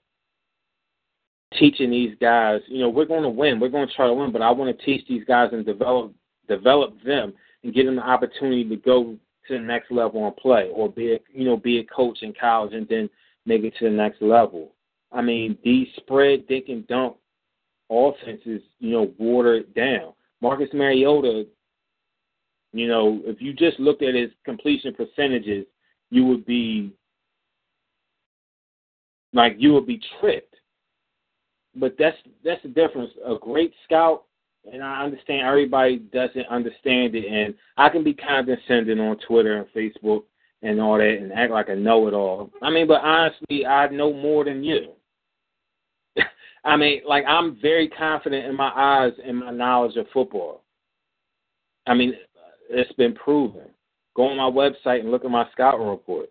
teaching 1.57 1.89
these 1.89 2.15
guys. 2.19 2.61
You 2.67 2.79
know, 2.79 2.89
we're 2.89 3.05
going 3.05 3.23
to 3.23 3.29
win. 3.29 3.59
We're 3.59 3.69
going 3.69 3.87
to 3.87 3.93
try 3.93 4.07
to 4.07 4.13
win, 4.13 4.31
but 4.31 4.41
I 4.41 4.51
want 4.51 4.77
to 4.77 4.85
teach 4.85 5.07
these 5.07 5.23
guys 5.25 5.49
and 5.51 5.65
develop 5.65 6.13
develop 6.47 7.01
them 7.03 7.33
and 7.63 7.73
give 7.73 7.87
them 7.87 7.95
the 7.95 8.07
opportunity 8.07 8.63
to 8.69 8.75
go 8.75 9.17
to 9.47 9.53
the 9.53 9.63
next 9.63 9.91
level 9.91 10.25
and 10.25 10.35
play, 10.37 10.69
or 10.73 10.89
be 10.89 11.13
a 11.13 11.19
you 11.31 11.45
know 11.45 11.57
be 11.57 11.79
a 11.79 11.83
coach 11.85 12.19
in 12.21 12.33
college 12.39 12.73
and 12.73 12.87
then 12.87 13.09
make 13.45 13.63
it 13.63 13.73
to 13.79 13.85
the 13.85 13.91
next 13.91 14.21
level. 14.21 14.73
I 15.11 15.21
mean, 15.21 15.57
these 15.63 15.87
spread, 15.97 16.47
dink, 16.47 16.65
and 16.69 16.85
dunk 16.87 17.15
offenses, 17.89 18.61
you 18.79 18.91
know, 18.91 19.11
watered 19.17 19.73
down. 19.75 20.13
Marcus 20.41 20.69
Mariota, 20.73 21.45
you 22.73 22.87
know, 22.87 23.21
if 23.23 23.41
you 23.41 23.53
just 23.53 23.79
looked 23.79 24.03
at 24.03 24.15
his 24.15 24.31
completion 24.43 24.93
percentages, 24.93 25.65
you 26.09 26.25
would 26.25 26.45
be 26.45 26.91
like 29.33 29.55
you 29.57 29.73
would 29.73 29.85
be 29.85 30.01
tricked. 30.19 30.55
But 31.75 31.95
that's 31.99 32.17
that's 32.43 32.61
the 32.63 32.69
difference. 32.69 33.11
A 33.25 33.35
great 33.39 33.73
scout, 33.83 34.23
and 34.71 34.83
I 34.83 35.03
understand 35.03 35.47
everybody 35.47 35.97
doesn't 35.97 36.47
understand 36.47 37.15
it, 37.15 37.25
and 37.25 37.53
I 37.77 37.89
can 37.89 38.03
be 38.03 38.13
condescending 38.13 38.99
on 38.99 39.17
Twitter 39.27 39.57
and 39.57 39.67
Facebook 39.75 40.23
and 40.61 40.81
all 40.81 40.97
that, 40.97 41.17
and 41.19 41.31
act 41.33 41.51
like 41.51 41.69
I 41.69 41.75
know 41.75 42.07
it 42.07 42.13
all. 42.13 42.49
I 42.61 42.69
mean, 42.69 42.87
but 42.87 43.01
honestly, 43.01 43.65
I 43.65 43.87
know 43.89 44.13
more 44.13 44.45
than 44.45 44.63
you. 44.63 44.93
I 46.65 46.75
mean, 46.75 47.01
like 47.07 47.25
I'm 47.27 47.59
very 47.61 47.87
confident 47.87 48.45
in 48.45 48.55
my 48.55 48.71
eyes 48.75 49.13
and 49.25 49.39
my 49.39 49.51
knowledge 49.51 49.95
of 49.97 50.07
football. 50.13 50.63
I 51.87 51.93
mean, 51.93 52.13
it's 52.69 52.91
been 52.93 53.13
proven. 53.13 53.69
Go 54.15 54.27
on 54.27 54.37
my 54.37 54.49
website 54.49 55.01
and 55.01 55.11
look 55.11 55.25
at 55.25 55.31
my 55.31 55.45
scouting 55.51 55.85
report. 55.85 56.29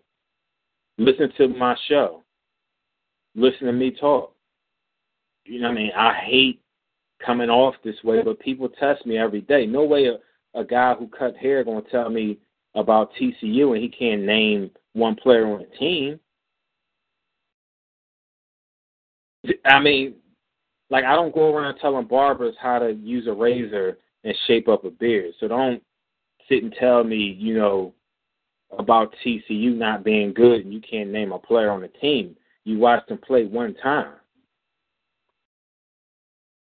Listen 0.97 1.31
to 1.37 1.47
my 1.47 1.75
show. 1.87 2.23
Listen 3.35 3.67
to 3.67 3.73
me 3.73 3.91
talk. 3.91 4.33
You 5.45 5.61
know 5.61 5.69
what 5.69 5.77
I 5.77 5.81
mean? 5.81 5.91
I 5.95 6.13
hate 6.25 6.61
coming 7.23 7.49
off 7.49 7.75
this 7.83 8.03
way, 8.03 8.21
but 8.23 8.39
people 8.39 8.69
test 8.69 9.05
me 9.05 9.17
every 9.17 9.41
day. 9.41 9.65
No 9.65 9.83
way 9.83 10.07
a, 10.07 10.59
a 10.59 10.63
guy 10.63 10.93
who 10.93 11.07
cut 11.07 11.35
hair 11.37 11.63
going 11.63 11.83
to 11.83 11.89
tell 11.89 12.09
me 12.09 12.37
about 12.75 13.11
TCU 13.19 13.73
and 13.73 13.81
he 13.81 13.89
can't 13.89 14.23
name 14.23 14.71
one 14.93 15.15
player 15.15 15.47
on 15.47 15.59
the 15.59 15.77
team. 15.77 16.19
I 19.65 19.79
mean, 19.79 20.15
like 20.89 21.05
I 21.05 21.15
don't 21.15 21.33
go 21.33 21.53
around 21.53 21.77
telling 21.77 22.07
barbers 22.07 22.55
how 22.61 22.79
to 22.79 22.93
use 22.93 23.27
a 23.27 23.33
razor 23.33 23.97
and 24.23 24.35
shape 24.47 24.67
up 24.67 24.85
a 24.85 24.91
beard. 24.91 25.33
So 25.39 25.47
don't 25.47 25.81
sit 26.49 26.63
and 26.63 26.73
tell 26.79 27.03
me, 27.03 27.35
you 27.39 27.55
know, 27.55 27.93
about 28.77 29.13
TCU 29.23 29.75
not 29.75 30.03
being 30.03 30.33
good 30.33 30.61
and 30.61 30.73
you 30.73 30.81
can't 30.81 31.11
name 31.11 31.31
a 31.31 31.39
player 31.39 31.69
on 31.69 31.81
the 31.81 31.87
team. 31.87 32.35
You 32.63 32.79
watched 32.79 33.09
them 33.09 33.19
play 33.19 33.45
one 33.45 33.75
time. 33.75 34.13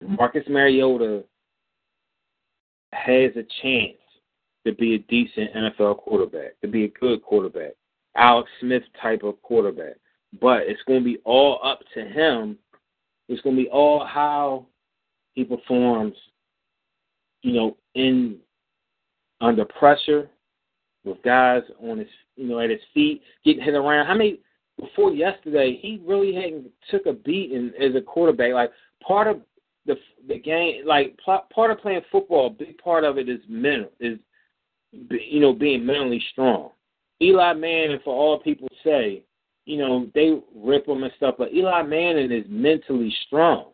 Marcus 0.02 0.44
Mariota 0.48 1.24
has 2.92 3.32
a 3.36 3.44
chance 3.62 3.96
to 4.66 4.74
be 4.74 4.94
a 4.94 4.98
decent 4.98 5.52
NFL 5.54 5.98
quarterback, 5.98 6.60
to 6.60 6.68
be 6.68 6.84
a 6.84 6.88
good 6.88 7.22
quarterback, 7.22 7.72
Alex 8.16 8.48
Smith 8.60 8.82
type 9.00 9.22
of 9.22 9.40
quarterback. 9.42 9.94
But 10.40 10.62
it's 10.66 10.82
going 10.86 11.00
to 11.00 11.04
be 11.04 11.18
all 11.24 11.60
up 11.64 11.80
to 11.94 12.04
him. 12.04 12.58
It's 13.28 13.40
going 13.42 13.56
to 13.56 13.62
be 13.62 13.68
all 13.68 14.04
how 14.04 14.66
he 15.34 15.44
performs, 15.44 16.14
you 17.42 17.52
know, 17.52 17.76
in 17.94 18.38
under 19.40 19.64
pressure 19.64 20.28
with 21.04 21.22
guys 21.22 21.62
on 21.82 21.98
his 21.98 22.08
you 22.36 22.46
know 22.46 22.60
at 22.60 22.68
his 22.68 22.80
feet 22.92 23.22
getting 23.44 23.62
hit 23.62 23.74
around. 23.74 24.06
How 24.06 24.14
many 24.14 24.40
before 24.78 25.12
yesterday 25.12 25.78
he 25.80 26.02
really 26.04 26.34
hadn't 26.34 26.70
took 26.90 27.06
a 27.06 27.12
beating 27.12 27.72
as 27.80 27.94
a 27.94 28.00
quarterback. 28.00 28.52
Like 28.52 28.70
part 29.06 29.26
of 29.26 29.40
the 29.86 29.96
the 30.28 30.38
game, 30.38 30.86
like 30.86 31.18
part 31.24 31.70
of 31.70 31.80
playing 31.80 32.02
football, 32.12 32.48
a 32.48 32.50
big 32.50 32.78
part 32.78 33.04
of 33.04 33.18
it 33.18 33.28
is 33.28 33.40
mental 33.48 33.90
is 34.00 34.18
you 34.92 35.40
know 35.40 35.52
being 35.52 35.84
mentally 35.84 36.22
strong. 36.32 36.70
Eli 37.22 37.52
Manning, 37.54 38.00
for 38.04 38.14
all 38.14 38.38
people 38.38 38.68
say, 38.84 39.22
you 39.64 39.78
know 39.78 40.08
they 40.14 40.38
rip 40.54 40.86
him 40.86 41.02
and 41.02 41.12
stuff, 41.16 41.36
but 41.38 41.52
Eli 41.52 41.82
Manning 41.82 42.32
is 42.32 42.44
mentally 42.48 43.14
strong. 43.26 43.72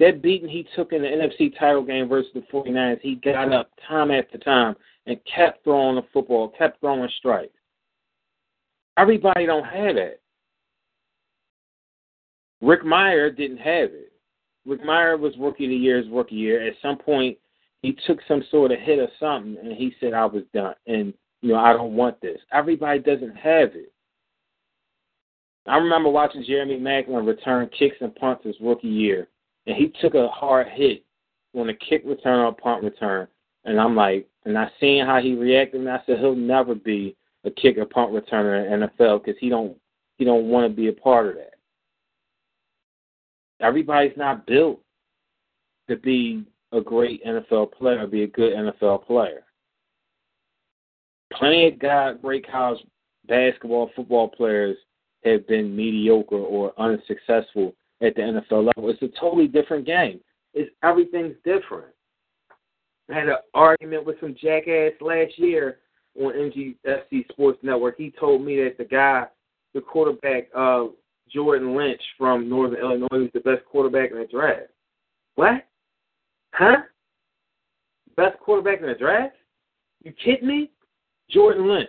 That 0.00 0.22
beating 0.22 0.48
he 0.48 0.66
took 0.76 0.92
in 0.92 1.02
the 1.02 1.08
NFC 1.08 1.58
title 1.58 1.84
game 1.84 2.08
versus 2.08 2.30
the 2.32 2.42
49ers, 2.52 3.00
he 3.00 3.16
got 3.16 3.52
up 3.52 3.70
time 3.88 4.12
after 4.12 4.38
time 4.38 4.76
and 5.06 5.18
kept 5.24 5.64
throwing 5.64 5.96
the 5.96 6.04
football, 6.12 6.52
kept 6.56 6.80
throwing 6.80 7.08
strikes. 7.18 7.52
Everybody 8.96 9.46
don't 9.46 9.64
have 9.64 9.96
that. 9.96 10.20
Rick 12.60 12.82
Mirer 12.82 13.36
didn't 13.36 13.58
have 13.58 13.90
it. 13.90 14.07
Rick 14.68 14.82
Mirer 14.82 15.18
was 15.18 15.32
rookie 15.38 15.64
of 15.64 15.70
the 15.70 15.76
year's 15.76 16.06
rookie 16.10 16.34
year. 16.34 16.66
At 16.66 16.74
some 16.82 16.98
point, 16.98 17.38
he 17.80 17.96
took 18.06 18.18
some 18.28 18.44
sort 18.50 18.70
of 18.70 18.78
hit 18.78 18.98
or 18.98 19.08
something, 19.18 19.56
and 19.62 19.72
he 19.72 19.94
said, 19.98 20.12
"I 20.12 20.26
was 20.26 20.44
done," 20.52 20.74
and 20.86 21.14
you 21.40 21.50
know, 21.50 21.58
I 21.58 21.72
don't 21.72 21.96
want 21.96 22.20
this. 22.20 22.40
Everybody 22.52 22.98
doesn't 22.98 23.36
have 23.36 23.74
it. 23.74 23.92
I 25.66 25.76
remember 25.76 26.10
watching 26.10 26.44
Jeremy 26.44 26.78
Maclin 26.78 27.26
return 27.26 27.68
kicks 27.68 27.96
and 28.00 28.14
punts 28.14 28.44
his 28.44 28.60
rookie 28.60 28.88
year, 28.88 29.28
and 29.66 29.76
he 29.76 29.88
took 30.00 30.14
a 30.14 30.28
hard 30.28 30.68
hit 30.68 31.04
on 31.54 31.70
a 31.70 31.74
kick 31.74 32.02
return 32.04 32.40
or 32.40 32.54
punt 32.54 32.84
return. 32.84 33.26
And 33.64 33.80
I'm 33.80 33.94
like, 33.94 34.28
and 34.44 34.56
I 34.58 34.70
seen 34.80 35.04
how 35.06 35.20
he 35.20 35.34
reacted, 35.34 35.80
and 35.80 35.90
I 35.90 36.00
said 36.04 36.18
he'll 36.18 36.34
never 36.34 36.74
be 36.74 37.16
a 37.44 37.50
kick 37.50 37.78
or 37.78 37.86
punt 37.86 38.12
returner 38.12 38.66
in 38.66 38.88
NFL 38.88 39.24
because 39.24 39.38
he 39.38 39.48
don't 39.48 39.76
he 40.16 40.24
don't 40.24 40.48
want 40.48 40.70
to 40.70 40.76
be 40.76 40.88
a 40.88 40.92
part 40.92 41.28
of 41.28 41.34
that. 41.36 41.57
Everybody's 43.60 44.16
not 44.16 44.46
built 44.46 44.80
to 45.88 45.96
be 45.96 46.44
a 46.72 46.80
great 46.80 47.24
NFL 47.24 47.72
player, 47.72 48.06
be 48.06 48.24
a 48.24 48.28
good 48.28 48.52
NFL 48.52 49.06
player. 49.06 49.44
Plenty 51.32 51.68
of 51.68 51.78
God, 51.78 52.22
great 52.22 52.48
college 52.50 52.80
basketball, 53.26 53.90
football 53.94 54.28
players 54.28 54.76
have 55.24 55.46
been 55.46 55.74
mediocre 55.74 56.36
or 56.36 56.72
unsuccessful 56.78 57.74
at 58.00 58.14
the 58.14 58.22
NFL 58.22 58.72
level. 58.76 58.90
It's 58.90 59.02
a 59.02 59.20
totally 59.20 59.48
different 59.48 59.84
game. 59.84 60.20
It's 60.54 60.70
everything's 60.82 61.36
different. 61.44 61.92
I 63.10 63.14
had 63.14 63.28
an 63.28 63.36
argument 63.54 64.04
with 64.04 64.20
some 64.20 64.36
jackass 64.40 64.92
last 65.00 65.38
year 65.38 65.78
on 66.20 66.32
NGSC 66.32 67.28
Sports 67.30 67.58
Network. 67.62 67.96
He 67.96 68.12
told 68.18 68.42
me 68.42 68.56
that 68.62 68.76
the 68.78 68.84
guy, 68.84 69.26
the 69.74 69.80
quarterback, 69.80 70.48
uh, 70.54 70.86
Jordan 71.32 71.76
Lynch 71.76 72.00
from 72.16 72.48
Northern 72.48 72.80
Illinois, 72.80 73.06
was 73.10 73.30
the 73.34 73.40
best 73.40 73.64
quarterback 73.70 74.10
in 74.10 74.18
the 74.18 74.26
draft. 74.26 74.70
What? 75.34 75.66
Huh? 76.52 76.78
Best 78.16 78.38
quarterback 78.40 78.80
in 78.80 78.86
the 78.86 78.94
draft? 78.94 79.34
You 80.02 80.12
kidding 80.24 80.48
me? 80.48 80.70
Jordan 81.30 81.68
Lynch. 81.68 81.88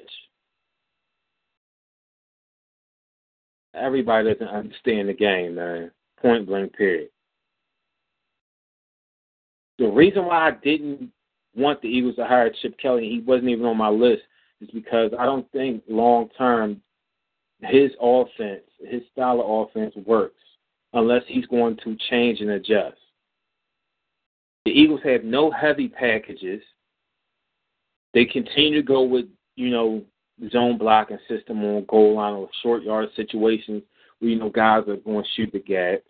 Everybody 3.73 4.34
doesn't 4.34 4.47
understand 4.47 5.10
the 5.10 5.13
game, 5.13 5.56
man. 5.56 5.91
Point 6.21 6.47
blank, 6.47 6.73
period. 6.73 7.10
The 9.78 9.88
reason 9.88 10.25
why 10.25 10.49
I 10.49 10.52
didn't 10.52 11.12
want 11.56 11.82
the 11.82 11.88
Eagles 11.88 12.15
to 12.17 12.25
hire 12.25 12.52
Chip 12.62 12.78
Kelly, 12.78 13.08
he 13.08 13.23
wasn't 13.25 13.49
even 13.49 13.65
on 13.65 13.78
my 13.78 13.89
list, 13.89 14.23
is 14.60 14.69
because 14.73 15.12
I 15.17 15.25
don't 15.25 15.49
think 15.52 15.84
long 15.88 16.30
term 16.38 16.82
his 17.62 17.91
offense, 18.02 18.63
his 18.80 19.02
style 19.12 19.41
of 19.41 19.67
offense 19.67 19.93
works 20.06 20.36
unless 20.93 21.24
he's 21.28 21.45
going 21.48 21.78
to 21.84 21.95
change 22.10 22.39
and 22.41 22.52
adjust. 22.52 22.98
The 24.65 24.72
Eagles 24.72 25.02
have 25.04 25.24
no 25.24 25.52
heavy 25.52 25.88
packages. 25.88 26.62
They 28.13 28.26
continue 28.26 28.82
to 28.82 28.86
go 28.86 29.04
with, 29.04 29.26
you 29.56 29.69
know, 29.69 30.04
zone 30.52 30.78
blocking 30.78 31.19
system 31.28 31.63
on 31.63 31.86
goal 31.88 32.15
line 32.15 32.34
or 32.34 32.50
short 32.63 32.84
yard 32.84 33.10
situations 33.15 33.84
where, 34.19 34.32
you 34.32 34.39
know, 34.39 34.50
guys 34.50 34.84
are 34.88 34.98
going 34.98 35.24
to 35.24 35.30
shoot 35.36 35.52
the 35.52 35.60
gaps. 35.60 36.10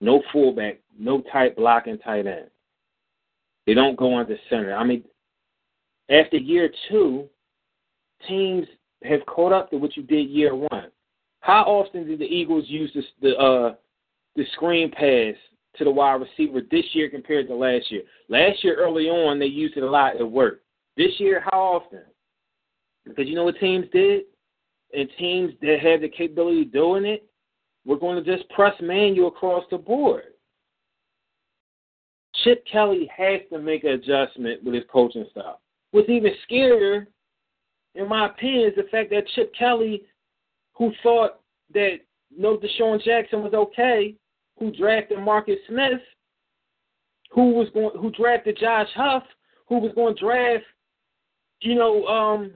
No 0.00 0.22
fullback, 0.32 0.80
no 0.98 1.22
tight 1.32 1.56
blocking 1.56 1.98
tight 1.98 2.26
end. 2.26 2.50
They 3.66 3.74
don't 3.74 3.96
go 3.96 4.18
under 4.18 4.36
center. 4.48 4.74
I 4.74 4.84
mean, 4.84 5.04
after 6.10 6.36
year 6.36 6.70
two, 6.88 7.28
teams 8.28 8.66
have 9.04 9.24
caught 9.26 9.52
up 9.52 9.70
to 9.70 9.76
what 9.76 9.96
you 9.96 10.02
did 10.02 10.28
year 10.30 10.54
one. 10.54 10.85
How 11.46 11.62
often 11.62 12.08
did 12.08 12.18
the 12.18 12.24
Eagles 12.24 12.64
use 12.66 12.90
this, 12.92 13.04
the 13.22 13.36
uh, 13.36 13.74
the 14.34 14.44
screen 14.54 14.90
pass 14.90 15.36
to 15.76 15.84
the 15.84 15.90
wide 15.90 16.20
receiver 16.20 16.60
this 16.72 16.84
year 16.92 17.08
compared 17.08 17.46
to 17.46 17.54
last 17.54 17.88
year? 17.88 18.02
Last 18.28 18.64
year, 18.64 18.74
early 18.74 19.04
on, 19.08 19.38
they 19.38 19.46
used 19.46 19.76
it 19.76 19.84
a 19.84 19.88
lot. 19.88 20.16
It 20.16 20.28
worked. 20.28 20.64
This 20.96 21.12
year, 21.18 21.44
how 21.44 21.60
often? 21.60 22.02
Because 23.04 23.28
you 23.28 23.36
know 23.36 23.44
what 23.44 23.60
teams 23.60 23.86
did, 23.92 24.22
and 24.92 25.08
teams 25.20 25.52
that 25.60 25.78
have 25.80 26.00
the 26.00 26.08
capability 26.08 26.62
of 26.62 26.72
doing 26.72 27.04
it, 27.04 27.24
we're 27.84 27.94
going 27.94 28.22
to 28.22 28.36
just 28.36 28.50
press 28.50 28.74
manual 28.80 29.28
across 29.28 29.62
the 29.70 29.78
board. 29.78 30.24
Chip 32.42 32.64
Kelly 32.66 33.08
has 33.16 33.42
to 33.52 33.60
make 33.60 33.84
an 33.84 33.90
adjustment 33.90 34.64
with 34.64 34.74
his 34.74 34.84
coaching 34.92 35.26
style. 35.30 35.60
What's 35.92 36.08
even 36.08 36.32
scarier, 36.50 37.06
in 37.94 38.08
my 38.08 38.26
opinion, 38.26 38.68
is 38.68 38.74
the 38.74 38.90
fact 38.90 39.10
that 39.10 39.28
Chip 39.36 39.52
Kelly, 39.56 40.02
who 40.76 40.92
thought 41.02 41.40
that 41.72 41.98
no 42.36 42.58
DeSean 42.58 43.02
Jackson 43.02 43.42
was 43.42 43.54
okay, 43.54 44.14
who 44.58 44.70
drafted 44.70 45.18
Marcus 45.18 45.56
Smith, 45.68 46.00
who 47.30 47.52
was 47.52 47.68
going, 47.74 47.98
who 48.00 48.10
drafted 48.10 48.58
Josh 48.58 48.88
Huff, 48.94 49.22
who 49.68 49.78
was 49.78 49.92
going 49.94 50.14
to 50.14 50.20
draft, 50.20 50.64
you 51.60 51.74
know, 51.74 52.06
um, 52.06 52.52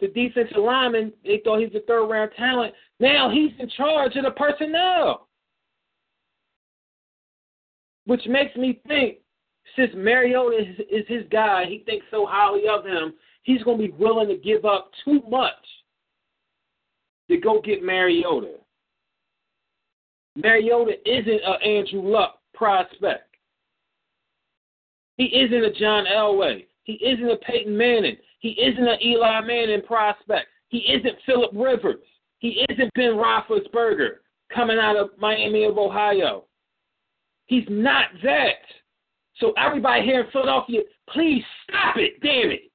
the 0.00 0.08
defensive 0.08 0.56
lineman. 0.56 1.12
They 1.24 1.40
thought 1.44 1.60
he's 1.60 1.74
a 1.74 1.84
third 1.86 2.06
round 2.06 2.30
talent. 2.36 2.74
Now 3.00 3.30
he's 3.30 3.52
in 3.58 3.68
charge 3.70 4.16
of 4.16 4.24
the 4.24 4.30
personnel, 4.30 5.28
which 8.06 8.22
makes 8.26 8.54
me 8.56 8.80
think 8.86 9.18
since 9.76 9.90
Mariota 9.94 10.58
is, 10.58 10.78
is 10.90 11.04
his 11.08 11.24
guy, 11.30 11.64
he 11.66 11.82
thinks 11.84 12.06
so 12.10 12.26
highly 12.28 12.68
of 12.68 12.84
him, 12.84 13.14
he's 13.42 13.62
going 13.62 13.78
to 13.78 13.88
be 13.88 13.92
willing 13.98 14.28
to 14.28 14.36
give 14.36 14.64
up 14.64 14.90
too 15.04 15.22
much 15.28 15.52
to 17.30 17.36
go 17.38 17.60
get 17.60 17.82
Mariota. 17.82 18.54
Mariota 20.36 20.94
isn't 21.06 21.40
an 21.44 21.62
Andrew 21.64 22.02
Luck 22.02 22.40
prospect. 22.54 23.36
He 25.16 25.24
isn't 25.26 25.64
a 25.64 25.72
John 25.72 26.06
Elway. 26.06 26.66
He 26.82 26.94
isn't 26.94 27.30
a 27.30 27.36
Peyton 27.36 27.76
Manning. 27.76 28.16
He 28.40 28.50
isn't 28.50 28.86
an 28.86 28.98
Eli 29.02 29.40
Manning 29.42 29.82
prospect. 29.82 30.48
He 30.68 30.78
isn't 30.78 31.16
Philip 31.24 31.52
Rivers. 31.54 32.04
He 32.40 32.66
isn't 32.68 32.92
Ben 32.94 33.12
Roethlisberger 33.12 34.16
coming 34.52 34.78
out 34.78 34.96
of 34.96 35.10
Miami 35.18 35.64
of 35.64 35.78
Ohio. 35.78 36.44
He's 37.46 37.64
not 37.68 38.06
that. 38.22 38.60
So 39.36 39.52
everybody 39.56 40.02
here 40.02 40.22
in 40.22 40.30
Philadelphia, 40.30 40.80
please 41.08 41.42
stop 41.62 41.96
it, 41.96 42.20
damn 42.20 42.50
it. 42.50 42.70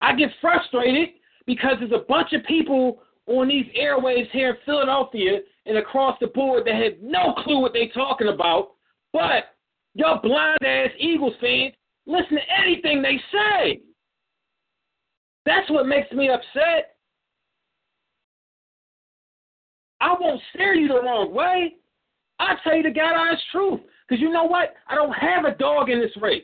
I 0.00 0.14
get 0.14 0.30
frustrated 0.40 1.10
because 1.46 1.74
there's 1.78 1.92
a 1.92 2.04
bunch 2.08 2.32
of 2.32 2.44
people 2.44 3.02
on 3.26 3.48
these 3.48 3.66
airwaves 3.78 4.30
here 4.30 4.50
in 4.50 4.56
Philadelphia 4.64 5.40
and 5.66 5.78
across 5.78 6.16
the 6.20 6.26
board 6.28 6.64
that 6.66 6.74
have 6.74 6.92
no 7.02 7.34
clue 7.44 7.60
what 7.60 7.72
they're 7.72 7.88
talking 7.88 8.28
about, 8.28 8.72
but 9.12 9.54
y'all 9.94 10.20
blind 10.22 10.58
ass 10.64 10.90
Eagles 10.98 11.34
fans 11.40 11.74
listen 12.06 12.36
to 12.36 12.62
anything 12.62 13.02
they 13.02 13.18
say. 13.32 13.80
That's 15.46 15.70
what 15.70 15.86
makes 15.86 16.10
me 16.12 16.28
upset. 16.30 16.96
I 20.00 20.14
won't 20.20 20.40
steer 20.52 20.74
you 20.74 20.88
the 20.88 21.02
wrong 21.02 21.34
way. 21.34 21.76
I 22.38 22.54
tell 22.62 22.76
you 22.76 22.82
the 22.82 22.90
God 22.90 23.14
honest 23.14 23.42
truth. 23.52 23.80
Because 24.06 24.20
you 24.20 24.30
know 24.30 24.44
what? 24.44 24.74
I 24.88 24.94
don't 24.94 25.12
have 25.12 25.44
a 25.44 25.54
dog 25.56 25.88
in 25.88 26.00
this 26.00 26.10
race. 26.20 26.42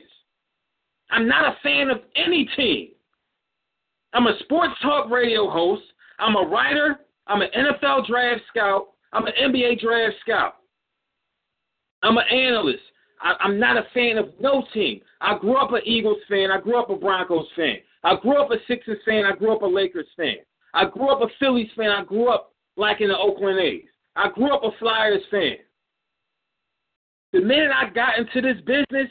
I'm 1.11 1.27
not 1.27 1.53
a 1.53 1.57
fan 1.61 1.89
of 1.89 2.01
any 2.15 2.49
team. 2.55 2.90
I'm 4.13 4.27
a 4.27 4.37
sports 4.39 4.73
talk 4.81 5.09
radio 5.09 5.49
host. 5.49 5.83
I'm 6.19 6.35
a 6.35 6.47
writer. 6.47 6.99
I'm 7.27 7.41
an 7.41 7.49
NFL 7.55 8.07
draft 8.07 8.41
scout. 8.49 8.89
I'm 9.13 9.25
an 9.25 9.33
NBA 9.41 9.79
draft 9.79 10.15
scout. 10.21 10.55
I'm 12.03 12.17
an 12.17 12.25
analyst. 12.31 12.83
I, 13.21 13.33
I'm 13.39 13.59
not 13.59 13.77
a 13.77 13.85
fan 13.93 14.17
of 14.17 14.29
no 14.39 14.63
team. 14.73 15.01
I 15.21 15.37
grew 15.37 15.57
up 15.57 15.71
an 15.71 15.81
Eagles 15.85 16.17
fan. 16.29 16.51
I 16.51 16.59
grew 16.59 16.79
up 16.79 16.89
a 16.89 16.95
Broncos 16.95 17.47
fan. 17.55 17.77
I 18.03 18.15
grew 18.15 18.41
up 18.41 18.51
a 18.51 18.55
Sixers 18.67 18.97
fan. 19.05 19.25
I 19.25 19.35
grew 19.35 19.55
up 19.55 19.61
a 19.61 19.65
Lakers 19.65 20.07
fan. 20.17 20.37
I 20.73 20.85
grew 20.85 21.09
up 21.09 21.21
a 21.21 21.27
Phillies 21.39 21.69
fan. 21.75 21.89
I 21.89 22.03
grew 22.03 22.29
up 22.29 22.53
liking 22.75 23.09
the 23.09 23.17
Oakland 23.17 23.59
A's. 23.59 23.83
I 24.15 24.29
grew 24.29 24.53
up 24.53 24.63
a 24.63 24.71
Flyers 24.79 25.21
fan. 25.29 25.57
The 27.33 27.39
minute 27.39 27.71
I 27.71 27.89
got 27.89 28.17
into 28.17 28.41
this 28.41 28.61
business, 28.65 29.09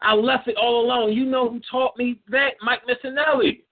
I 0.00 0.14
left 0.14 0.48
it 0.48 0.56
all 0.56 0.84
alone. 0.84 1.12
You 1.12 1.24
know 1.24 1.50
who 1.50 1.60
taught 1.70 1.96
me 1.96 2.20
that? 2.28 2.54
Mike 2.62 2.82
Missanelli. 2.86 3.62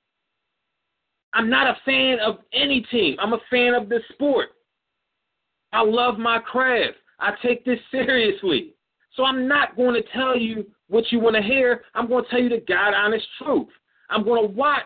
I'm 1.35 1.51
not 1.51 1.67
a 1.67 1.77
fan 1.85 2.19
of 2.25 2.39
any 2.53 2.81
team. 2.91 3.17
I'm 3.21 3.33
a 3.33 3.41
fan 3.51 3.75
of 3.75 3.89
the 3.89 3.99
sport. 4.13 4.51
I 5.73 5.83
love 5.83 6.19
my 6.19 6.39
craft. 6.39 6.97
I 7.19 7.33
take 7.43 7.65
this 7.65 7.79
seriously. 7.91 8.75
So 9.15 9.25
I'm 9.25 9.47
not 9.47 9.77
going 9.77 9.95
to 9.95 10.09
tell 10.13 10.37
you 10.37 10.67
what 10.89 11.05
you 11.11 11.21
want 11.21 11.37
to 11.37 11.43
hear. 11.43 11.83
I'm 11.95 12.09
going 12.09 12.25
to 12.25 12.31
tell 12.31 12.41
you 12.41 12.49
the 12.49 12.65
God 12.67 12.95
honest 12.95 13.27
truth. 13.43 13.69
I'm 14.11 14.25
going 14.25 14.43
to 14.43 14.55
watch 14.55 14.83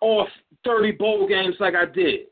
all 0.00 0.26
30 0.64 0.92
bowl 0.92 1.28
games 1.28 1.54
like 1.60 1.74
I 1.74 1.86
did. 1.86 2.26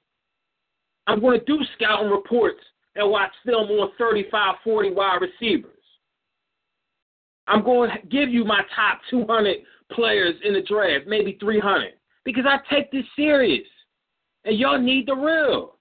I'm 1.06 1.20
going 1.20 1.38
to 1.38 1.44
do 1.44 1.58
scouting 1.74 2.10
reports 2.10 2.60
and 2.94 3.10
watch 3.10 3.30
film 3.44 3.68
on 3.70 3.90
35, 3.98 4.56
40 4.62 4.90
wide 4.92 5.20
receivers. 5.20 5.72
I'm 7.46 7.64
going 7.64 7.90
to 7.90 8.06
give 8.08 8.28
you 8.28 8.44
my 8.44 8.60
top 8.76 9.00
200 9.10 9.56
players 9.92 10.34
in 10.44 10.52
the 10.52 10.62
draft, 10.62 11.06
maybe 11.06 11.36
300, 11.40 11.92
because 12.28 12.44
I 12.46 12.58
take 12.72 12.92
this 12.92 13.04
serious. 13.16 13.66
And 14.44 14.58
y'all 14.58 14.78
need 14.78 15.06
the 15.06 15.14
real. 15.14 15.76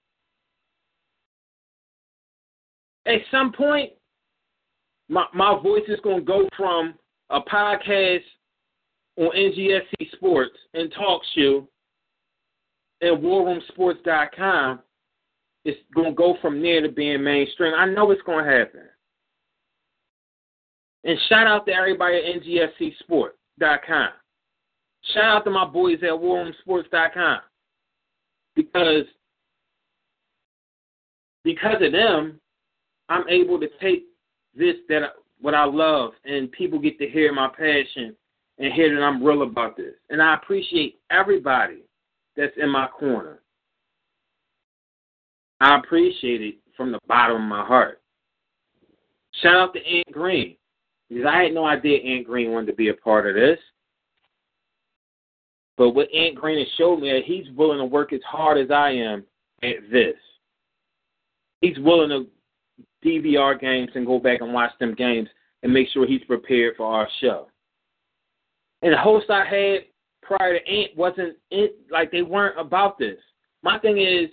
At 3.06 3.20
some 3.32 3.52
point, 3.52 3.92
my, 5.10 5.26
my 5.34 5.60
voice 5.62 5.84
is 5.88 6.00
going 6.04 6.20
to 6.20 6.26
go 6.26 6.48
from 6.56 6.96
a 7.30 7.42
podcast 7.42 8.24
on 9.18 9.30
NGSC 9.36 10.12
Sports 10.16 10.56
and 10.74 10.92
Talk 10.94 11.22
Show 11.36 11.68
and 13.02 13.22
WarRoomSports.com 13.24 14.80
it's 15.68 15.80
going 15.94 16.12
to 16.12 16.16
go 16.16 16.38
from 16.42 16.62
there 16.62 16.82
to 16.82 16.88
being 16.88 17.22
mainstream. 17.22 17.74
I 17.74 17.86
know 17.88 18.12
it's 18.12 18.22
going 18.22 18.46
to 18.46 18.50
happen. 18.52 18.84
And 21.04 21.20
shout 21.28 21.46
out 21.46 21.66
to 21.66 21.74
everybody 21.74 22.18
at 22.18 22.42
NGSCSport.com. 22.42 24.10
Shout 25.14 25.38
out 25.38 25.46
to 25.46 25.52
my 25.52 25.66
boys 25.66 26.00
at 26.04 26.10
WarRoomSports.com. 26.10 27.40
Because 28.56 29.06
because 31.44 31.82
of 31.82 31.92
them, 31.92 32.40
I'm 33.08 33.28
able 33.30 33.60
to 33.60 33.68
take 33.80 34.06
this 34.56 34.76
that 34.90 35.14
what 35.40 35.54
I 35.54 35.66
love 35.66 36.12
and 36.26 36.52
people 36.52 36.80
get 36.80 36.98
to 37.00 37.08
hear 37.08 37.32
my 37.32 37.48
passion 37.48 38.16
and 38.58 38.74
hear 38.74 38.94
that 38.94 39.04
I'm 39.04 39.24
real 39.24 39.44
about 39.44 39.78
this. 39.78 39.94
And 40.10 40.22
I 40.22 40.34
appreciate 40.34 41.00
everybody 41.12 41.84
that's 42.36 42.54
in 42.58 42.70
my 42.70 42.88
corner. 42.88 43.40
I 45.60 45.78
appreciate 45.78 46.42
it 46.42 46.56
from 46.76 46.92
the 46.92 47.00
bottom 47.08 47.44
of 47.44 47.48
my 47.48 47.66
heart. 47.66 48.02
Shout 49.42 49.56
out 49.56 49.74
to 49.74 49.86
Ant 49.86 50.12
Green. 50.12 50.56
because 51.10 51.26
I 51.26 51.44
had 51.44 51.54
no 51.54 51.66
idea 51.66 52.00
Ant 52.00 52.26
Green 52.26 52.52
wanted 52.52 52.68
to 52.68 52.76
be 52.76 52.90
a 52.90 52.94
part 52.94 53.28
of 53.28 53.36
this. 53.36 53.60
But 55.78 55.92
what 55.92 56.14
Ant 56.14 56.36
Green 56.36 56.58
has 56.58 56.68
showed 56.78 57.00
me 57.00 57.12
that 57.12 57.24
he's 57.26 57.46
willing 57.56 57.78
to 57.78 57.86
work 57.86 58.12
as 58.12 58.22
hard 58.28 58.58
as 58.58 58.72
I 58.72 58.92
am 58.92 59.24
at 59.64 59.76
this. 59.92 60.16
He's 61.62 61.78
willing 61.80 62.10
to 62.10 62.28
DVR 63.08 63.60
games 63.60 63.92
and 63.96 64.06
go 64.06 64.20
back 64.20 64.42
and 64.42 64.54
watch 64.54 64.72
them 64.80 64.96
games 64.96 65.30
and 65.64 65.72
make 65.72 65.88
sure 65.90 66.08
he's 66.08 66.24
prepared 66.24 66.76
for 66.76 66.88
our 66.88 67.08
show. 67.22 67.48
And 68.82 68.94
the 68.94 68.98
host 68.98 69.30
I 69.30 69.46
had 69.46 69.80
prior 70.22 70.60
to 70.60 70.68
Ant 70.68 70.96
wasn't 70.96 71.38
it 71.52 71.78
like 71.92 72.12
they 72.12 72.22
weren't 72.22 72.60
about 72.60 72.98
this. 72.98 73.18
My 73.64 73.80
thing 73.80 74.00
is 74.00 74.30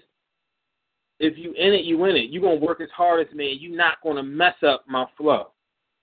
if 1.21 1.39
you 1.39 1.53
in 1.53 1.73
it, 1.73 1.85
you 1.85 2.05
in 2.05 2.17
it. 2.17 2.31
You're 2.31 2.43
gonna 2.43 2.57
work 2.57 2.81
as 2.81 2.91
hard 2.95 3.27
as 3.27 3.35
me. 3.35 3.53
And 3.53 3.61
you're 3.61 3.77
not 3.77 3.99
gonna 4.03 4.23
mess 4.23 4.57
up 4.67 4.85
my 4.89 5.07
flow. 5.17 5.53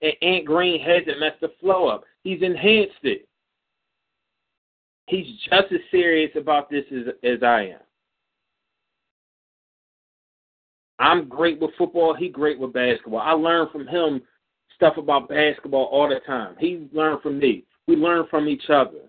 And 0.00 0.12
Ant 0.22 0.44
Green 0.44 0.80
hasn't 0.80 1.20
messed 1.20 1.40
the 1.40 1.52
flow 1.60 1.88
up. 1.88 2.04
He's 2.24 2.42
enhanced 2.42 3.04
it. 3.04 3.28
He's 5.06 5.26
just 5.50 5.72
as 5.72 5.80
serious 5.90 6.30
about 6.36 6.70
this 6.70 6.84
as 6.90 7.14
as 7.24 7.42
I 7.42 7.62
am. 7.62 7.80
I'm 10.98 11.28
great 11.28 11.60
with 11.60 11.72
football. 11.76 12.14
He 12.14 12.28
great 12.28 12.58
with 12.58 12.72
basketball. 12.72 13.20
I 13.20 13.32
learn 13.32 13.68
from 13.72 13.86
him 13.86 14.22
stuff 14.76 14.96
about 14.98 15.28
basketball 15.28 15.86
all 15.86 16.08
the 16.08 16.20
time. 16.26 16.54
He 16.58 16.88
learned 16.92 17.22
from 17.22 17.38
me. 17.38 17.64
We 17.88 17.96
learn 17.96 18.26
from 18.30 18.48
each 18.48 18.70
other. 18.70 19.00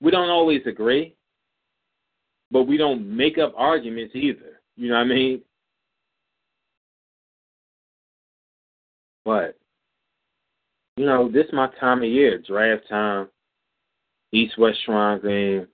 We 0.00 0.12
don't 0.12 0.30
always 0.30 0.62
agree, 0.66 1.16
but 2.52 2.64
we 2.64 2.76
don't 2.76 3.16
make 3.16 3.36
up 3.36 3.52
arguments 3.56 4.14
either. 4.14 4.60
You 4.76 4.88
know 4.90 4.94
what 4.94 5.00
I 5.00 5.04
mean? 5.04 5.42
But 9.24 9.58
you 10.96 11.04
know, 11.04 11.30
this 11.30 11.46
is 11.46 11.52
my 11.52 11.68
time 11.80 11.98
of 11.98 12.08
year, 12.08 12.38
draft 12.38 12.88
time, 12.88 13.28
East 14.32 14.58
West 14.58 14.78
Shrine 14.84 15.20
game, 15.22 15.66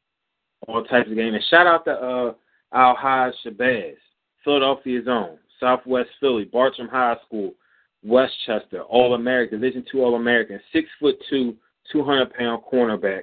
all 0.66 0.84
types 0.84 1.10
of 1.10 1.16
games. 1.16 1.34
And 1.34 1.44
shout 1.50 1.66
out 1.66 1.84
to 1.84 1.92
uh 1.92 2.34
Al 2.72 2.96
Haj 2.96 3.34
Shabazz, 3.44 3.96
Philadelphia's 4.44 5.06
own, 5.08 5.38
Southwest 5.60 6.10
Philly, 6.20 6.44
Bartram 6.44 6.88
High 6.88 7.16
School, 7.26 7.54
West 8.02 8.32
Chester, 8.46 8.82
All 8.82 9.14
American, 9.14 9.60
Division 9.60 9.84
two 9.90 10.02
All 10.02 10.16
American, 10.16 10.60
six 10.72 10.88
foot 11.00 11.16
two, 11.30 11.56
two 11.90 12.02
hundred 12.02 12.32
pound 12.34 12.62
cornerback 12.70 13.22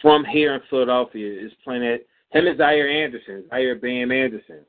from 0.00 0.24
here 0.24 0.54
in 0.54 0.60
Philadelphia 0.70 1.44
is 1.44 1.52
playing 1.64 1.84
at 1.84 2.00
him 2.30 2.46
and 2.46 2.56
Zaire 2.56 2.88
Anderson, 2.88 3.44
Zaire 3.50 3.76
Bam 3.76 4.12
Anderson, 4.12 4.60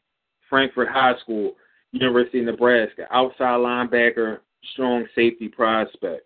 Frankford 0.49 0.87
High 0.87 1.17
School, 1.21 1.53
University 1.91 2.39
of 2.39 2.45
Nebraska, 2.45 3.03
outside 3.11 3.57
linebacker, 3.59 4.39
strong 4.73 5.05
safety 5.15 5.47
prospect. 5.47 6.25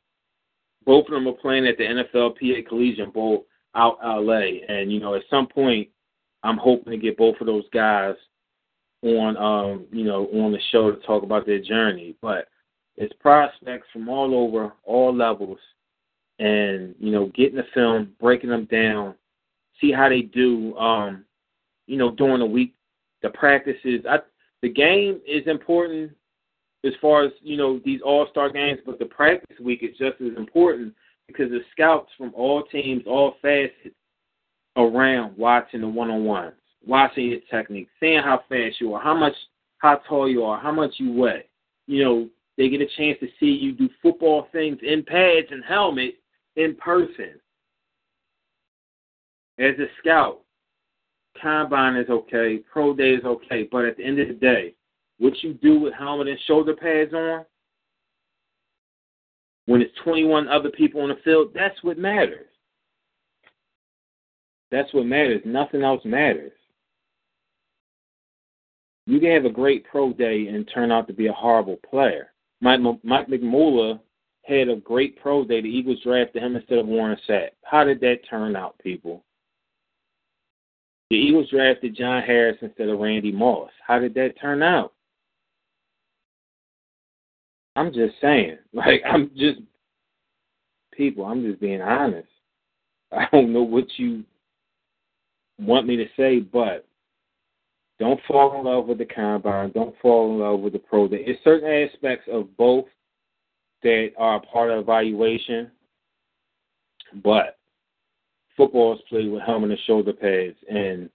Both 0.86 1.08
of 1.08 1.12
them 1.14 1.28
are 1.28 1.34
playing 1.34 1.66
at 1.66 1.78
the 1.78 1.84
NFLPA 1.84 2.68
Collegiate 2.68 3.14
Bowl 3.14 3.46
out 3.76 3.98
LA. 4.04 4.62
And, 4.68 4.92
you 4.92 5.00
know, 5.00 5.16
at 5.16 5.24
some 5.30 5.48
point 5.48 5.90
I'm 6.44 6.58
hoping 6.58 6.92
to 6.92 6.98
get 6.98 7.18
both 7.18 7.36
of 7.40 7.48
those 7.48 7.66
guys 7.74 8.16
on 9.02 9.38
um, 9.38 9.86
you 9.92 10.06
know, 10.06 10.28
on 10.28 10.52
the 10.52 10.60
show 10.72 10.92
to 10.92 10.98
talk 11.06 11.24
about 11.24 11.46
their 11.46 11.62
journey. 11.62 12.16
But 12.22 12.48
it's 12.96 13.14
prospects 13.20 13.88
from 13.92 14.08
all 14.08 14.36
over, 14.36 14.74
all 14.84 15.16
levels, 15.16 15.60
and, 16.40 16.96
you 17.00 17.12
know, 17.12 17.32
getting 17.36 17.58
the 17.58 17.66
film, 17.74 18.14
breaking 18.20 18.50
them 18.50 18.66
down, 18.66 19.16
see 19.82 19.92
how 19.92 20.10
they 20.10 20.22
do 20.22 20.76
um, 20.78 21.26
you 21.88 21.98
know, 21.98 22.12
during 22.12 22.40
the 22.40 22.46
week 22.46 22.74
the 23.22 23.30
practices. 23.30 24.02
I, 24.10 24.20
the 24.62 24.70
game 24.70 25.20
is 25.28 25.48
important 25.48 26.12
as 26.86 26.94
far 27.02 27.24
as 27.24 27.32
you 27.42 27.58
know 27.58 27.80
these 27.84 28.02
All 28.04 28.28
Star 28.30 28.50
games, 28.52 28.80
but 28.86 29.00
the 29.00 29.06
practice 29.06 29.58
week 29.60 29.84
is 29.84 29.98
just 29.98 30.22
as 30.22 30.38
important 30.38 30.94
because 31.28 31.50
the 31.50 31.62
scouts 31.72 32.10
from 32.18 32.34
all 32.36 32.64
teams, 32.64 33.04
all 33.06 33.36
facets, 33.42 33.96
around 34.76 35.38
watching 35.38 35.82
the 35.82 35.88
one 35.88 36.10
on 36.10 36.24
ones, 36.24 36.54
watching 36.86 37.28
your 37.28 37.40
technique, 37.52 37.88
seeing 38.00 38.22
how 38.22 38.42
fast 38.50 38.82
you 38.82 38.94
are, 38.94 39.02
how 39.02 39.16
much, 39.16 39.34
how 39.78 40.02
tall 40.08 40.28
you 40.30 40.44
are, 40.44 40.60
how 40.60 40.72
much 40.72 40.94
you 40.98 41.12
weigh. 41.14 41.46
You 41.86 42.04
know, 42.04 42.30
they 42.58 42.70
get 42.70 42.82
a 42.82 42.88
chance 42.98 43.20
to 43.20 43.28
see 43.40 43.48
you 43.48 43.72
do 43.74 43.90
football 44.02 44.48
things 44.52 44.80
in 44.82 45.04
pads 45.04 45.48
and 45.52 45.64
helmet 45.64 46.16
in 46.56 46.76
person 46.76 47.40
as 49.60 49.76
a 49.80 49.86
scout 50.00 50.40
combine 51.42 51.96
is 51.96 52.10
okay, 52.10 52.60
pro 52.72 52.94
day 52.94 53.12
is 53.12 53.26
okay, 53.26 53.68
but 53.72 53.86
at 53.86 53.98
the 53.98 54.04
end 54.04 54.20
of 54.20 54.28
the 54.28 54.34
day, 54.34 54.74
what 55.20 55.34
you 55.44 55.54
do 55.56 55.80
with 55.80 55.94
helmet 55.94 56.28
and 56.28 56.40
shoulder 56.48 56.76
pads 56.76 57.14
on, 57.14 57.46
when 59.66 59.82
it's 59.82 59.94
21 60.04 60.48
other 60.48 60.70
people 60.70 61.02
on 61.02 61.10
the 61.10 61.16
field, 61.24 61.52
that's 61.54 61.82
what 61.84 61.98
matters. 61.98 62.48
That's 64.72 64.94
what 64.94 65.06
matters. 65.06 65.42
Nothing 65.46 65.84
else 65.84 66.02
matters. 66.04 66.52
You 69.06 69.20
can 69.20 69.32
have 69.32 69.46
a 69.46 69.50
great 69.50 69.86
pro 69.86 70.14
day 70.14 70.48
and 70.48 70.70
turn 70.74 70.92
out 70.92 71.08
to 71.08 71.14
be 71.14 71.28
a 71.28 71.34
horrible 71.34 71.78
player. 71.90 72.32
Mike, 72.62 72.80
Mike 73.04 73.28
had 74.46 74.70
a 74.70 74.76
great 74.78 75.22
pro 75.22 75.46
day. 75.46 75.62
The 75.62 75.68
Eagles 75.68 76.00
drafted 76.04 76.42
him 76.42 76.56
instead 76.56 76.80
of 76.80 76.88
Warren 76.88 77.18
Sapp. 77.28 77.50
How 77.64 77.84
did 77.84 78.00
that 78.02 78.20
turn 78.30 78.56
out, 78.56 78.78
people? 78.80 79.24
The 81.10 81.18
Eagles 81.18 81.50
drafted 81.50 81.96
Jon 81.96 82.24
Harris 82.24 82.58
instead 82.62 82.90
of 82.90 83.00
Randy 83.00 83.32
Moss. 83.32 83.70
How 83.86 84.00
did 84.00 84.14
that 84.16 84.40
turn 84.42 84.64
out? 84.64 84.94
I'm 87.76 87.94
just 87.94 88.16
saying. 88.22 88.58
Like, 88.74 89.04
I'm 89.06 89.30
just, 89.36 89.60
people, 90.92 91.26
I'm 91.26 91.44
just 91.44 91.60
being 91.62 91.82
honest. 91.82 92.28
I 93.12 93.28
don't 93.32 93.54
know 93.54 93.62
what 93.64 93.86
you 93.98 94.24
want 95.60 95.86
me 95.86 95.96
to 95.98 96.06
say, 96.18 96.40
but 96.40 96.88
don't 98.00 98.20
fall 98.28 98.60
in 98.60 98.66
love 98.66 98.88
with 98.88 98.98
the 98.98 99.06
combine. 99.06 99.72
Don't 99.72 99.96
fall 100.02 100.34
in 100.34 100.40
love 100.40 100.60
with 100.60 100.74
the 100.74 100.80
pro. 100.80 101.08
There's 101.08 101.38
certain 101.44 101.70
aspects 101.70 102.28
of 102.32 102.56
both 102.58 102.86
that 103.84 104.12
are 104.18 104.42
part 104.42 104.72
of 104.72 104.80
evaluation, 104.80 105.70
but 107.24 107.58
football 108.58 108.94
is 108.96 109.02
played 109.10 109.32
with 109.32 109.44
helmet 109.44 109.72
and 109.72 109.80
shoulder 109.86 110.14
pads, 110.14 110.58
and 110.70 111.10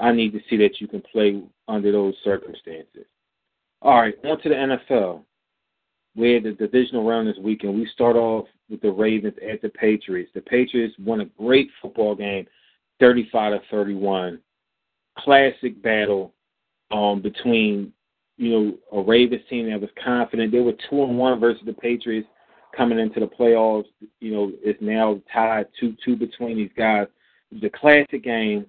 I 0.00 0.12
need 0.12 0.32
to 0.32 0.40
see 0.48 0.56
that 0.56 0.80
you 0.80 0.88
can 0.88 1.02
play 1.12 1.42
under 1.68 1.92
those 1.92 2.14
circumstances. 2.24 3.06
All 3.82 4.00
right, 4.00 4.14
on 4.24 4.40
to 4.42 4.48
the 4.48 4.54
NFL. 4.54 5.22
We 6.14 6.32
had 6.32 6.42
the 6.42 6.52
divisional 6.52 7.08
round 7.08 7.28
this 7.28 7.38
weekend. 7.38 7.74
We 7.74 7.86
start 7.94 8.16
off 8.16 8.46
with 8.68 8.82
the 8.82 8.90
Ravens 8.90 9.34
at 9.48 9.62
the 9.62 9.70
Patriots. 9.70 10.30
The 10.34 10.42
Patriots 10.42 10.94
won 10.98 11.20
a 11.20 11.24
great 11.24 11.70
football 11.80 12.14
game, 12.14 12.46
35 12.98 13.52
to 13.52 13.66
31. 13.70 14.40
Classic 15.18 15.80
battle 15.82 16.34
um, 16.90 17.22
between 17.22 17.92
you 18.36 18.50
know 18.50 18.98
a 18.98 19.02
Ravens 19.02 19.42
team 19.48 19.70
that 19.70 19.80
was 19.80 19.90
confident. 20.02 20.52
They 20.52 20.60
were 20.60 20.74
two 20.88 21.02
and 21.02 21.18
one 21.18 21.40
versus 21.40 21.62
the 21.64 21.72
Patriots 21.72 22.28
coming 22.76 22.98
into 22.98 23.20
the 23.20 23.26
playoffs. 23.26 23.86
You 24.20 24.32
know, 24.32 24.52
it's 24.62 24.80
now 24.82 25.20
tied 25.32 25.66
two 25.78 25.96
two 26.04 26.16
between 26.16 26.56
these 26.56 26.70
guys. 26.76 27.06
It 27.50 27.54
was 27.54 27.64
a 27.64 27.78
classic 27.78 28.24
game. 28.24 28.66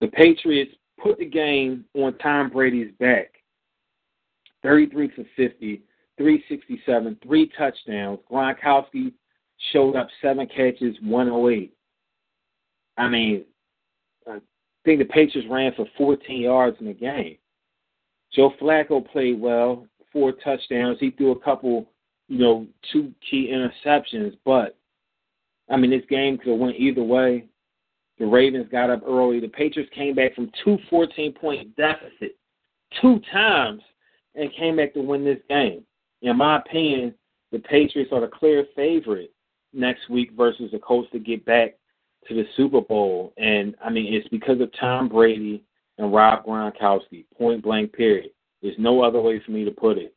The 0.00 0.08
Patriots 0.08 0.72
put 1.02 1.18
the 1.18 1.26
game 1.26 1.84
on 1.94 2.16
Tom 2.18 2.50
Brady's 2.50 2.92
back. 2.98 3.37
33 4.62 5.08
for 5.08 5.24
50, 5.36 5.82
367, 6.16 7.18
three 7.22 7.50
touchdowns. 7.56 8.18
Gronkowski 8.30 9.12
showed 9.72 9.96
up 9.96 10.08
seven 10.20 10.46
catches, 10.46 10.96
108. 11.02 11.72
I 12.96 13.08
mean, 13.08 13.44
I 14.26 14.38
think 14.84 14.98
the 14.98 15.04
Patriots 15.04 15.48
ran 15.50 15.72
for 15.74 15.86
14 15.96 16.40
yards 16.40 16.76
in 16.80 16.86
the 16.86 16.92
game. 16.92 17.38
Joe 18.34 18.52
Flacco 18.60 19.06
played 19.10 19.40
well, 19.40 19.86
four 20.12 20.32
touchdowns. 20.32 20.98
He 21.00 21.10
threw 21.10 21.32
a 21.32 21.40
couple 21.40 21.88
you 22.28 22.38
know, 22.38 22.66
two 22.92 23.12
key 23.28 23.52
interceptions. 23.52 24.36
But 24.44 24.76
I 25.68 25.76
mean, 25.76 25.90
this 25.90 26.04
game 26.08 26.38
could 26.38 26.50
have 26.50 26.60
went 26.60 26.76
either 26.76 27.02
way. 27.02 27.46
The 28.18 28.26
Ravens 28.26 28.68
got 28.70 28.90
up 28.90 29.02
early. 29.06 29.40
The 29.40 29.48
Patriots 29.48 29.90
came 29.94 30.14
back 30.14 30.34
from 30.34 30.50
two 30.64 30.78
14 30.90 31.32
point 31.32 31.74
deficit 31.76 32.36
two 33.00 33.20
times 33.32 33.82
and 34.38 34.54
came 34.54 34.76
back 34.76 34.94
to 34.94 35.00
win 35.00 35.24
this 35.24 35.40
game. 35.48 35.84
In 36.22 36.36
my 36.36 36.58
opinion, 36.58 37.14
the 37.52 37.58
Patriots 37.58 38.12
are 38.12 38.20
the 38.20 38.28
clear 38.28 38.66
favorite 38.76 39.32
next 39.72 40.08
week 40.08 40.32
versus 40.36 40.70
the 40.72 40.78
Colts 40.78 41.10
to 41.12 41.18
get 41.18 41.44
back 41.44 41.74
to 42.26 42.34
the 42.34 42.44
Super 42.56 42.80
Bowl. 42.80 43.32
And 43.36 43.74
I 43.84 43.90
mean, 43.90 44.12
it's 44.12 44.28
because 44.28 44.60
of 44.60 44.70
Tom 44.78 45.08
Brady 45.08 45.64
and 45.98 46.12
Rob 46.12 46.44
Gronkowski. 46.44 47.24
Point 47.36 47.62
blank. 47.62 47.92
Period. 47.92 48.30
There's 48.62 48.78
no 48.78 49.02
other 49.02 49.20
way 49.20 49.40
for 49.44 49.52
me 49.52 49.64
to 49.64 49.70
put 49.70 49.98
it 49.98 50.14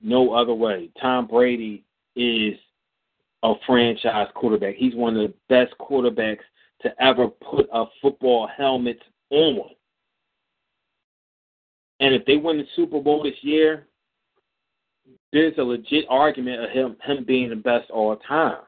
no 0.00 0.32
other 0.34 0.54
way. 0.54 0.90
Tom 1.00 1.26
Brady 1.26 1.84
is 2.14 2.54
a 3.42 3.54
franchise 3.66 4.28
quarterback. 4.34 4.74
He's 4.76 4.94
one 4.94 5.16
of 5.16 5.28
the 5.28 5.34
best 5.48 5.74
quarterbacks 5.78 6.44
to 6.82 7.02
ever 7.02 7.28
put 7.28 7.68
a 7.72 7.84
football 8.02 8.48
helmet 8.56 9.00
on. 9.30 9.70
And 12.00 12.14
if 12.14 12.24
they 12.26 12.36
win 12.36 12.58
the 12.58 12.66
Super 12.74 13.00
Bowl 13.00 13.22
this 13.22 13.42
year, 13.42 13.86
there's 15.32 15.54
a 15.58 15.62
legit 15.62 16.04
argument 16.08 16.64
of 16.64 16.70
him 16.70 16.96
him 17.02 17.24
being 17.24 17.50
the 17.50 17.56
best 17.56 17.90
all 17.90 18.16
time. 18.16 18.58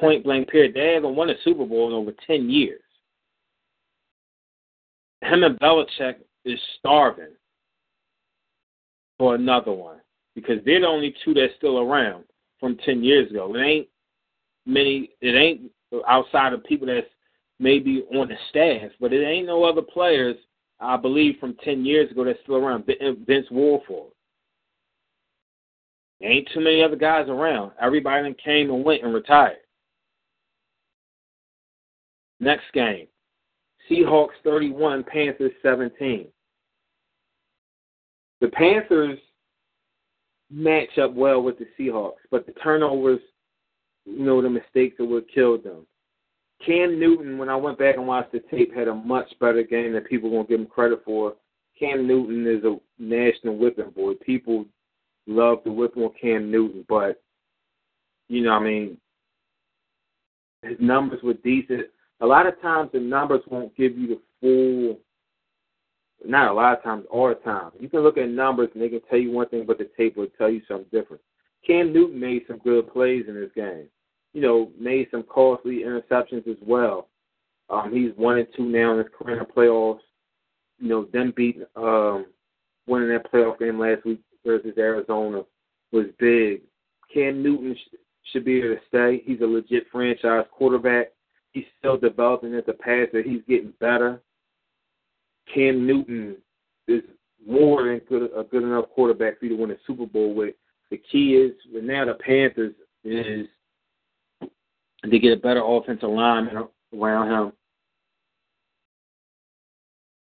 Point 0.00 0.24
blank 0.24 0.48
period. 0.48 0.74
They 0.74 0.94
haven't 0.94 1.16
won 1.16 1.30
a 1.30 1.34
Super 1.44 1.66
Bowl 1.66 1.88
in 1.88 1.94
over 1.94 2.12
ten 2.26 2.48
years. 2.48 2.80
Him 5.22 5.42
and 5.42 5.58
Belichick 5.58 6.16
is 6.44 6.58
starving 6.78 7.34
for 9.18 9.34
another 9.34 9.72
one 9.72 9.98
because 10.34 10.64
they're 10.64 10.80
the 10.80 10.86
only 10.86 11.14
two 11.24 11.34
that's 11.34 11.54
still 11.56 11.78
around 11.78 12.24
from 12.58 12.76
ten 12.78 13.04
years 13.04 13.30
ago. 13.30 13.54
It 13.54 13.60
ain't 13.60 13.88
many. 14.66 15.10
It 15.20 15.36
ain't 15.36 15.70
outside 16.08 16.52
of 16.52 16.64
people 16.64 16.86
that's 16.86 17.06
maybe 17.58 18.04
on 18.14 18.28
the 18.28 18.36
staff, 18.48 18.90
but 19.00 19.12
it 19.12 19.24
ain't 19.24 19.46
no 19.46 19.64
other 19.64 19.82
players. 19.82 20.36
I 20.80 20.96
believe 20.96 21.36
from 21.38 21.56
ten 21.64 21.84
years 21.84 22.10
ago 22.10 22.24
that's 22.24 22.38
still 22.42 22.56
around. 22.56 22.86
Vince 22.86 23.46
Wilfork. 23.52 24.10
ain't 26.22 26.48
too 26.52 26.60
many 26.60 26.82
other 26.82 26.96
guys 26.96 27.28
around. 27.28 27.72
Everybody 27.80 28.34
came 28.42 28.70
and 28.70 28.84
went 28.84 29.04
and 29.04 29.12
retired. 29.12 29.58
Next 32.40 32.64
game. 32.72 33.06
Seahawks 33.90 34.28
31, 34.44 35.04
Panthers 35.04 35.52
17. 35.62 36.26
The 38.40 38.48
Panthers 38.48 39.18
match 40.50 40.98
up 40.98 41.12
well 41.12 41.42
with 41.42 41.58
the 41.58 41.66
Seahawks, 41.78 42.22
but 42.30 42.46
the 42.46 42.52
turnovers, 42.52 43.20
you 44.06 44.24
know, 44.24 44.40
the 44.40 44.48
mistakes 44.48 44.96
that 44.98 45.04
would 45.04 45.32
killed 45.32 45.64
them. 45.64 45.86
Cam 46.64 47.00
Newton, 47.00 47.38
when 47.38 47.48
I 47.48 47.56
went 47.56 47.78
back 47.78 47.96
and 47.96 48.06
watched 48.06 48.32
the 48.32 48.40
tape, 48.50 48.74
had 48.74 48.88
a 48.88 48.94
much 48.94 49.26
better 49.40 49.62
game 49.62 49.92
than 49.92 50.02
people 50.02 50.30
won't 50.30 50.48
give 50.48 50.60
him 50.60 50.66
credit 50.66 51.02
for. 51.04 51.34
Cam 51.78 52.06
Newton 52.06 52.46
is 52.46 52.64
a 52.64 52.76
national 52.98 53.56
whipping 53.56 53.90
boy. 53.90 54.12
People 54.14 54.66
love 55.26 55.64
to 55.64 55.72
whip 55.72 55.96
on 55.96 56.10
Cam 56.20 56.50
Newton, 56.50 56.84
but 56.88 57.22
you 58.28 58.42
know, 58.42 58.52
I 58.52 58.60
mean, 58.60 58.98
his 60.62 60.76
numbers 60.78 61.22
were 61.22 61.34
decent. 61.34 61.86
A 62.20 62.26
lot 62.26 62.46
of 62.46 62.60
times 62.60 62.90
the 62.92 63.00
numbers 63.00 63.40
won't 63.48 63.74
give 63.76 63.96
you 63.96 64.08
the 64.08 64.20
full 64.40 64.98
not 66.24 66.50
a 66.50 66.52
lot 66.52 66.76
of 66.76 66.82
times, 66.82 67.04
all 67.10 67.28
the 67.28 67.34
time. 67.36 67.70
You 67.78 67.88
can 67.88 68.00
look 68.00 68.18
at 68.18 68.28
numbers 68.28 68.68
and 68.74 68.82
they 68.82 68.88
can 68.88 69.00
tell 69.08 69.18
you 69.18 69.30
one 69.30 69.48
thing, 69.48 69.64
but 69.66 69.78
the 69.78 69.88
tape 69.96 70.16
will 70.16 70.26
tell 70.36 70.50
you 70.50 70.60
something 70.68 70.86
different. 70.92 71.22
Cam 71.66 71.92
Newton 71.92 72.20
made 72.20 72.42
some 72.46 72.58
good 72.58 72.92
plays 72.92 73.24
in 73.28 73.34
this 73.34 73.50
game. 73.54 73.86
You 74.32 74.42
know, 74.42 74.70
made 74.78 75.08
some 75.10 75.24
costly 75.24 75.80
interceptions 75.84 76.46
as 76.48 76.56
well. 76.62 77.08
Um, 77.68 77.92
he's 77.92 78.12
one 78.16 78.38
and 78.38 78.48
two 78.56 78.64
now 78.64 78.92
in 78.92 78.98
his 78.98 79.06
career 79.16 79.40
in 79.40 79.46
the 79.46 79.52
playoffs. 79.52 80.00
You 80.78 80.88
know, 80.88 81.04
them 81.12 81.32
beating, 81.36 81.64
um, 81.76 82.26
winning 82.86 83.08
that 83.10 83.30
playoff 83.32 83.58
game 83.58 83.78
last 83.78 84.04
week 84.04 84.20
versus 84.44 84.74
Arizona 84.78 85.42
was 85.92 86.06
big. 86.18 86.62
Cam 87.12 87.42
Newton 87.42 87.76
sh- 87.76 87.96
should 88.32 88.44
be 88.44 88.54
here 88.54 88.76
to 88.76 88.80
stay. 88.88 89.22
He's 89.24 89.40
a 89.40 89.46
legit 89.46 89.84
franchise 89.90 90.46
quarterback. 90.52 91.08
He's 91.52 91.64
still 91.78 91.96
developing 91.96 92.54
as 92.54 92.64
a 92.68 92.72
passer. 92.72 93.22
He's 93.22 93.42
getting 93.48 93.72
better. 93.80 94.22
Cam 95.52 95.86
Newton 95.86 96.36
is 96.86 97.02
more 97.46 97.84
than 97.84 98.00
good, 98.08 98.30
a 98.36 98.44
good 98.44 98.62
enough 98.62 98.86
quarterback 98.94 99.38
for 99.38 99.46
you 99.46 99.56
to 99.56 99.62
win 99.62 99.70
a 99.72 99.76
Super 99.86 100.06
Bowl 100.06 100.34
with. 100.34 100.54
The 100.90 101.00
key 101.10 101.34
is 101.34 101.52
now 101.72 102.04
the 102.04 102.14
Panthers 102.14 102.74
is 103.04 103.46
to 105.04 105.18
get 105.18 105.32
a 105.32 105.40
better 105.40 105.62
offensive 105.64 106.10
line 106.10 106.50
around 106.94 107.30
him, 107.30 107.52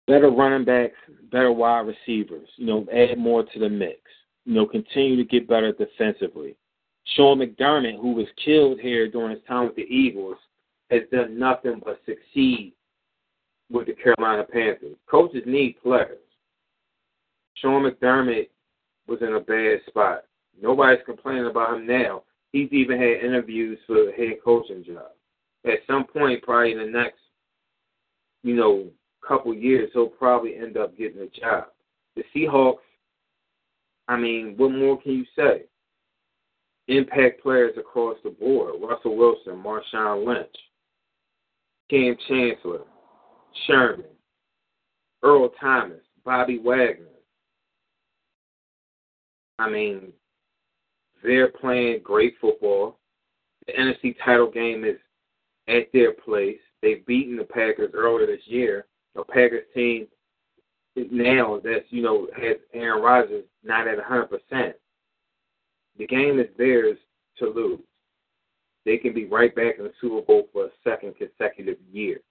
better 0.06 0.30
running 0.30 0.66
backs, 0.66 0.96
better 1.32 1.52
wide 1.52 1.88
receivers. 1.88 2.48
You 2.58 2.68
know, 2.68 2.88
add 2.94 3.18
more 3.18 3.44
to 3.44 3.60
the 3.60 3.70
mix. 3.70 4.00
You 4.46 4.54
know, 4.54 4.66
continue 4.66 5.18
to 5.18 5.24
get 5.24 5.48
better 5.48 5.74
defensively. 5.74 6.56
Sean 7.16 7.40
McDermott, 7.40 8.00
who 8.00 8.14
was 8.14 8.28
killed 8.44 8.80
here 8.80 9.10
during 9.10 9.32
his 9.32 9.46
time 9.48 9.68
with 9.68 9.76
the 9.76 9.84
Eagles, 9.84 10.38
has 10.92 11.02
done 11.12 11.38
nothing 11.38 11.82
but 11.84 12.02
succeed 12.06 12.74
with 13.70 13.88
the 13.88 13.94
Carolina 13.94 14.44
Panthers. 14.44 14.96
Coaches 15.10 15.44
need 15.46 15.76
players. 15.82 16.20
Sean 17.56 17.84
McDermott 17.84 18.50
was 19.08 19.20
in 19.22 19.34
a 19.34 19.40
bad 19.40 19.80
spot. 19.88 20.24
Nobody's 20.62 21.04
complaining 21.06 21.48
about 21.48 21.78
him 21.78 21.88
now. 21.88 22.24
He's 22.52 22.72
even 22.72 22.98
had 22.98 23.26
interviews 23.26 23.78
for 23.86 24.12
head 24.14 24.38
coaching 24.44 24.84
job. 24.84 25.12
At 25.66 25.80
some 25.86 26.06
point, 26.06 26.44
probably 26.44 26.72
in 26.72 26.80
the 26.80 26.86
next, 26.86 27.20
you 28.44 28.56
know, 28.56 28.88
couple 29.28 29.54
years, 29.54 29.90
he'll 29.94 30.08
probably 30.08 30.56
end 30.56 30.78
up 30.78 30.98
getting 30.98 31.22
a 31.22 31.40
job. 31.40 31.66
The 32.16 32.24
Seahawks, 32.36 32.78
I 34.08 34.18
mean, 34.18 34.54
what 34.58 34.72
more 34.72 35.02
can 35.02 35.12
you 35.12 35.26
say? 35.36 35.64
Impact 36.88 37.44
players 37.44 37.76
across 37.78 38.16
the 38.24 38.30
board. 38.30 38.76
Russell 38.82 39.18
Wilson, 39.18 39.62
Marshawn 39.62 40.26
Lynch, 40.26 40.56
Kam 41.90 42.16
Chancellor, 42.28 42.86
Sherman, 43.66 44.06
Earl 45.24 45.50
Thomas, 45.60 46.02
Bobby 46.24 46.60
Wagner. 46.60 47.06
I 49.60 49.70
mean, 49.70 50.14
they're 51.24 51.50
playing 51.50 52.02
great 52.04 52.36
football. 52.40 52.98
The 53.66 53.74
NFC 53.74 54.16
title 54.24 54.50
game 54.50 54.84
is 54.84 54.98
at 55.68 55.92
their 55.94 56.14
place. 56.14 56.60
They've 56.82 57.06
beaten 57.06 57.38
the 57.38 57.44
Packers 57.44 57.92
earlier 57.94 58.28
this 58.28 58.46
year. 58.46 58.86
The 59.16 59.24
Packers 59.24 59.66
team 59.74 60.08
now 61.12 61.60
that's 61.64 61.86
you 61.90 62.02
know 62.02 62.28
has 62.36 62.58
Aaron 62.74 63.04
Rodgers 63.04 63.46
not 63.64 63.88
at 63.88 63.98
100 63.98 64.26
percent. 64.26 64.76
The 65.98 66.08
game 66.08 66.40
is 66.40 66.48
theirs 66.58 66.98
to 67.40 67.50
lose. 67.50 67.80
They 68.86 68.98
can 68.98 69.14
be 69.14 69.26
right 69.26 69.54
back 69.54 69.76
in 69.78 69.84
the 69.84 69.94
Super 70.00 70.22
Bowl 70.22 70.48
for 70.54 70.66
a 70.66 70.70
second 70.84 71.16
consecutive 71.18 71.78
year. 71.92 72.22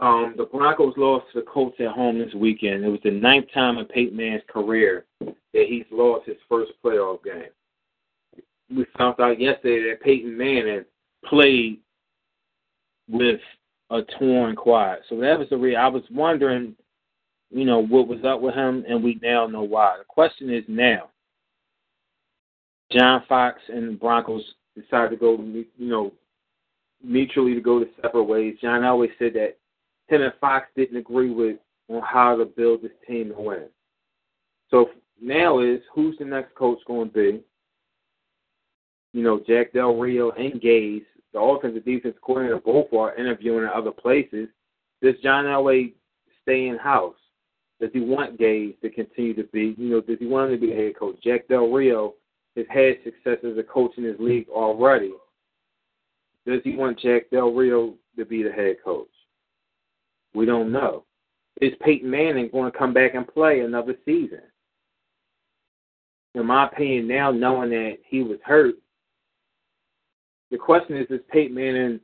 Um, 0.00 0.34
the 0.36 0.44
Broncos 0.44 0.94
lost 0.96 1.26
to 1.32 1.40
the 1.40 1.46
Colts 1.46 1.76
at 1.80 1.88
home 1.88 2.18
this 2.18 2.34
weekend. 2.34 2.84
It 2.84 2.90
was 2.90 3.00
the 3.02 3.10
ninth 3.10 3.46
time 3.52 3.78
in 3.78 3.86
Peyton 3.86 4.16
Manning's 4.16 4.42
career 4.48 5.06
that 5.20 5.34
he's 5.68 5.86
lost 5.90 6.26
his 6.26 6.36
first 6.48 6.72
playoff 6.84 7.24
game. 7.24 7.50
We 8.70 8.84
found 8.96 9.18
out 9.20 9.40
yesterday 9.40 9.90
that 9.90 10.02
Peyton 10.02 10.36
Manning 10.36 10.84
played 11.24 11.80
with 13.08 13.40
a 13.90 14.02
torn 14.18 14.54
quad. 14.56 14.98
So 15.08 15.18
that 15.20 15.38
was 15.38 15.48
the 15.48 15.56
real. 15.56 15.78
I 15.78 15.88
was 15.88 16.02
wondering, 16.10 16.74
you 17.50 17.64
know, 17.64 17.78
what 17.78 18.08
was 18.08 18.24
up 18.24 18.40
with 18.40 18.54
him, 18.54 18.84
and 18.88 19.02
we 19.02 19.18
now 19.22 19.46
know 19.46 19.62
why. 19.62 19.96
The 19.98 20.04
question 20.04 20.52
is 20.52 20.64
now. 20.68 21.08
John 22.92 23.22
Fox 23.28 23.58
and 23.68 23.88
the 23.88 23.96
Broncos 23.96 24.42
decided 24.74 25.10
to 25.10 25.16
go, 25.16 25.38
you 25.42 25.66
know, 25.78 26.12
mutually 27.02 27.54
to 27.54 27.60
go 27.60 27.78
to 27.78 27.88
separate 28.00 28.24
ways. 28.24 28.56
John 28.60 28.84
always 28.84 29.10
said 29.18 29.34
that 29.34 29.56
him 30.08 30.22
and 30.22 30.32
Fox 30.40 30.66
didn't 30.76 30.96
agree 30.96 31.30
with 31.30 31.56
on 31.88 32.02
how 32.02 32.36
to 32.36 32.44
build 32.44 32.82
this 32.82 32.92
team 33.06 33.28
to 33.28 33.40
win. 33.40 33.64
So 34.70 34.90
now 35.20 35.60
is 35.60 35.80
who's 35.94 36.16
the 36.18 36.24
next 36.24 36.54
coach 36.54 36.78
going 36.86 37.08
to 37.08 37.14
be? 37.14 37.40
You 39.12 39.22
know, 39.22 39.40
Jack 39.46 39.72
Del 39.72 39.96
Rio 39.96 40.30
and 40.32 40.60
Gase, 40.60 41.04
the 41.32 41.40
offensive 41.40 41.84
defense 41.84 42.16
coordinator, 42.22 42.60
both 42.60 42.92
are 42.92 43.14
interviewing 43.16 43.64
in 43.64 43.70
other 43.70 43.90
places. 43.90 44.48
Does 45.02 45.14
John 45.22 45.44
Elway 45.44 45.92
stay 46.42 46.68
in 46.68 46.76
house? 46.76 47.14
Does 47.80 47.90
he 47.92 48.00
want 48.00 48.38
Gase 48.38 48.78
to 48.80 48.90
continue 48.90 49.34
to 49.34 49.44
be? 49.44 49.74
You 49.78 49.90
know, 49.90 50.00
does 50.00 50.18
he 50.18 50.26
want 50.26 50.50
him 50.50 50.60
to 50.60 50.66
be 50.66 50.72
a 50.72 50.76
head 50.76 50.96
coach? 50.98 51.16
Jack 51.22 51.48
Del 51.48 51.70
Rio 51.70 52.14
has 52.56 52.66
had 52.68 52.96
success 53.04 53.38
as 53.44 53.56
a 53.56 53.62
coach 53.62 53.92
in 53.96 54.04
his 54.04 54.18
league 54.18 54.48
already. 54.48 55.12
Does 56.46 56.60
he 56.64 56.74
want 56.76 56.98
Jack 56.98 57.30
Del 57.30 57.52
Rio 57.52 57.94
to 58.16 58.24
be 58.24 58.42
the 58.42 58.50
head 58.50 58.76
coach? 58.84 59.08
We 60.34 60.44
don't 60.44 60.72
know. 60.72 61.04
Is 61.60 61.72
Peyton 61.80 62.10
Manning 62.10 62.48
going 62.50 62.70
to 62.70 62.78
come 62.78 62.92
back 62.92 63.14
and 63.14 63.26
play 63.26 63.60
another 63.60 63.94
season? 64.04 64.42
In 66.34 66.46
my 66.46 66.66
opinion, 66.66 67.08
now 67.08 67.30
knowing 67.30 67.70
that 67.70 67.98
he 68.06 68.22
was 68.22 68.38
hurt, 68.44 68.74
the 70.50 70.58
question 70.58 70.96
is: 70.96 71.06
Is 71.10 71.20
Peyton 71.30 71.54
Manning, 71.54 72.00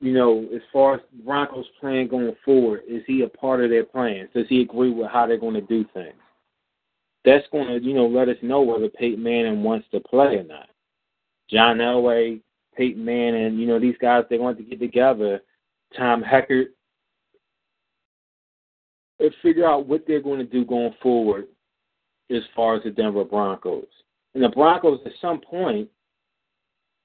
you 0.00 0.12
know, 0.12 0.48
as 0.54 0.62
far 0.72 0.94
as 0.94 1.00
Broncos' 1.24 1.66
plan 1.80 2.08
going 2.08 2.34
forward, 2.44 2.82
is 2.88 3.02
he 3.06 3.22
a 3.22 3.28
part 3.28 3.62
of 3.62 3.70
their 3.70 3.84
plans? 3.84 4.30
Does 4.34 4.46
he 4.48 4.62
agree 4.62 4.90
with 4.90 5.10
how 5.10 5.26
they're 5.26 5.38
going 5.38 5.54
to 5.54 5.60
do 5.60 5.84
things? 5.92 6.14
That's 7.24 7.46
going 7.52 7.68
to, 7.68 7.86
you 7.86 7.94
know, 7.94 8.06
let 8.06 8.28
us 8.28 8.36
know 8.42 8.62
whether 8.62 8.88
Peyton 8.88 9.22
Manning 9.22 9.62
wants 9.62 9.86
to 9.92 10.00
play 10.00 10.36
or 10.36 10.44
not. 10.44 10.68
John 11.50 11.78
Elway, 11.78 12.40
Peyton 12.76 13.04
Manning, 13.04 13.58
you 13.58 13.66
know, 13.66 13.78
these 13.78 13.96
guys 14.00 14.24
they 14.30 14.38
want 14.38 14.56
to 14.58 14.64
get 14.64 14.80
together. 14.80 15.40
Tom 15.96 16.22
Heckert, 16.22 16.68
and 19.18 19.34
figure 19.42 19.66
out 19.66 19.86
what 19.86 20.04
they're 20.06 20.22
going 20.22 20.38
to 20.38 20.44
do 20.44 20.64
going 20.64 20.94
forward 21.02 21.46
as 22.30 22.42
far 22.54 22.76
as 22.76 22.82
the 22.84 22.90
Denver 22.90 23.24
Broncos. 23.24 23.86
And 24.34 24.42
the 24.42 24.48
Broncos, 24.48 25.00
at 25.04 25.12
some 25.20 25.40
point, 25.40 25.88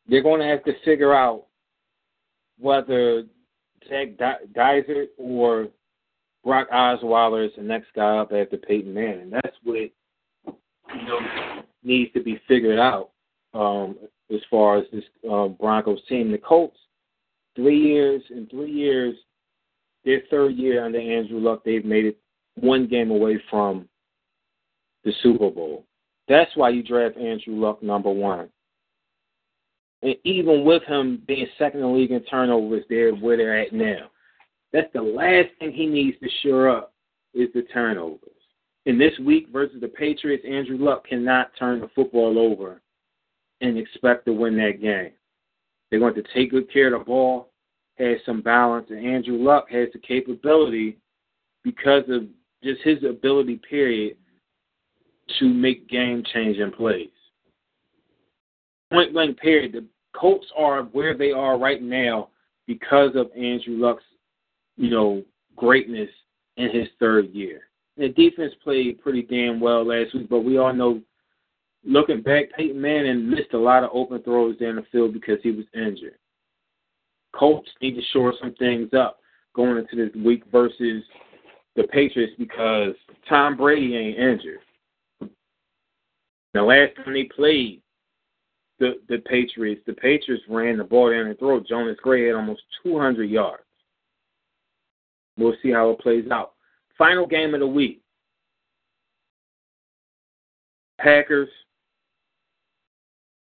they're 0.07 0.23
going 0.23 0.41
to 0.41 0.47
have 0.47 0.63
to 0.65 0.73
figure 0.83 1.13
out 1.13 1.45
whether 2.59 3.23
Zac 3.89 4.17
Dysert 4.53 5.07
or 5.17 5.67
Brock 6.43 6.69
Osweiler 6.71 7.45
is 7.45 7.51
the 7.57 7.63
next 7.63 7.87
guy 7.95 8.17
up 8.17 8.31
after 8.31 8.57
Peyton 8.57 8.93
Manning. 8.93 9.31
That's 9.31 9.57
what 9.63 9.75
you 9.75 11.07
know 11.07 11.19
needs 11.83 12.13
to 12.13 12.21
be 12.21 12.39
figured 12.47 12.79
out 12.79 13.11
um, 13.53 13.95
as 14.33 14.41
far 14.49 14.77
as 14.77 14.85
this 14.91 15.03
uh, 15.29 15.47
Broncos 15.47 15.99
team. 16.07 16.31
The 16.31 16.37
Colts, 16.37 16.77
three 17.55 17.79
years 17.79 18.21
in 18.29 18.47
three 18.47 18.71
years, 18.71 19.15
their 20.03 20.21
third 20.29 20.55
year 20.55 20.85
under 20.85 20.99
Andrew 20.99 21.39
Luck, 21.39 21.63
they've 21.65 21.85
made 21.85 22.05
it 22.05 22.17
one 22.55 22.87
game 22.87 23.11
away 23.11 23.41
from 23.49 23.87
the 25.03 25.13
Super 25.21 25.49
Bowl. 25.49 25.85
That's 26.27 26.51
why 26.55 26.69
you 26.69 26.83
draft 26.83 27.17
Andrew 27.17 27.55
Luck 27.55 27.83
number 27.83 28.11
one. 28.11 28.49
And 30.05 30.15
even 30.23 30.63
with 30.63 30.83
him 30.83 31.23
being 31.27 31.47
second 31.57 31.79
in 31.79 31.87
the 31.87 31.91
league 31.91 32.11
in 32.11 32.23
turnovers, 32.25 32.83
they're 32.89 33.15
where 33.15 33.37
they're 33.37 33.59
at 33.59 33.73
now. 33.73 34.11
That's 34.71 34.93
the 34.93 35.01
last 35.01 35.47
thing 35.57 35.71
he 35.71 35.87
needs 35.87 36.15
to 36.19 36.29
shore 36.43 36.69
up 36.69 36.93
is 37.33 37.49
the 37.55 37.63
turnovers. 37.73 38.19
In 38.85 38.99
this 38.99 39.17
week 39.19 39.47
versus 39.51 39.81
the 39.81 39.87
Patriots, 39.87 40.45
Andrew 40.47 40.77
Luck 40.77 41.07
cannot 41.07 41.49
turn 41.57 41.79
the 41.79 41.89
football 41.95 42.37
over 42.37 42.83
and 43.61 43.79
expect 43.79 44.25
to 44.25 44.33
win 44.33 44.55
that 44.57 44.79
game. 44.79 45.09
They're 45.89 45.99
going 45.99 46.13
to 46.13 46.23
take 46.35 46.51
good 46.51 46.71
care 46.71 46.93
of 46.93 46.99
the 46.99 47.05
ball, 47.05 47.49
has 47.97 48.17
some 48.27 48.43
balance, 48.43 48.85
and 48.91 49.03
Andrew 49.03 49.37
Luck 49.37 49.71
has 49.71 49.87
the 49.91 49.99
capability 49.99 50.99
because 51.63 52.03
of 52.09 52.25
just 52.63 52.81
his 52.83 53.03
ability, 53.03 53.59
period, 53.67 54.17
to 55.39 55.49
make 55.51 55.89
game 55.89 56.23
changing 56.31 56.73
plays. 56.73 57.09
Point 58.91 59.13
blank, 59.13 59.39
period. 59.39 59.73
The 59.73 59.85
Colts 60.19 60.47
are 60.57 60.83
where 60.83 61.17
they 61.17 61.31
are 61.31 61.57
right 61.57 61.81
now 61.81 62.29
because 62.67 63.11
of 63.15 63.31
Andrew 63.35 63.77
Luck's, 63.77 64.03
you 64.77 64.89
know, 64.89 65.23
greatness 65.55 66.09
in 66.57 66.69
his 66.71 66.87
third 66.99 67.31
year. 67.31 67.61
The 67.97 68.09
defense 68.09 68.53
played 68.63 69.01
pretty 69.01 69.21
damn 69.21 69.59
well 69.59 69.85
last 69.85 70.13
week, 70.13 70.29
but 70.29 70.41
we 70.41 70.57
all 70.57 70.73
know, 70.73 71.01
looking 71.83 72.21
back, 72.21 72.45
Peyton 72.57 72.79
Manning 72.79 73.29
missed 73.29 73.53
a 73.53 73.57
lot 73.57 73.83
of 73.83 73.91
open 73.93 74.21
throws 74.23 74.57
down 74.57 74.75
the 74.75 74.83
field 74.91 75.13
because 75.13 75.37
he 75.43 75.51
was 75.51 75.65
injured. 75.73 76.17
Colts 77.33 77.69
need 77.81 77.95
to 77.95 78.01
shore 78.11 78.33
some 78.39 78.53
things 78.55 78.89
up 78.93 79.19
going 79.53 79.77
into 79.77 79.95
this 79.95 80.15
week 80.23 80.43
versus 80.51 81.03
the 81.75 81.83
Patriots 81.83 82.33
because 82.37 82.93
Tom 83.27 83.57
Brady 83.57 83.95
ain't 83.95 84.17
injured. 84.17 84.59
The 86.53 86.61
last 86.61 86.95
time 86.95 87.13
they 87.13 87.23
played 87.23 87.81
the 88.79 88.99
the 89.07 89.19
Patriots, 89.19 89.81
the 89.85 89.93
Patriots 89.93 90.43
ran 90.49 90.77
the 90.77 90.83
ball 90.83 91.11
down 91.11 91.29
the 91.29 91.35
throat. 91.35 91.67
Jonas 91.67 91.97
Gray 92.01 92.27
had 92.27 92.35
almost 92.35 92.61
200 92.83 93.23
yards. 93.25 93.63
We'll 95.37 95.55
see 95.61 95.71
how 95.71 95.89
it 95.91 95.99
plays 95.99 96.29
out. 96.31 96.53
Final 96.97 97.25
game 97.25 97.53
of 97.53 97.59
the 97.59 97.67
week. 97.67 98.01
Packers 100.99 101.49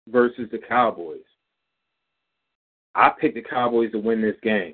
versus 0.07 0.47
the 0.51 0.57
Cowboys. 0.57 1.19
I 2.95 3.09
picked 3.09 3.35
the 3.35 3.41
Cowboys 3.41 3.91
to 3.91 3.99
win 3.99 4.21
this 4.21 4.37
game. 4.41 4.73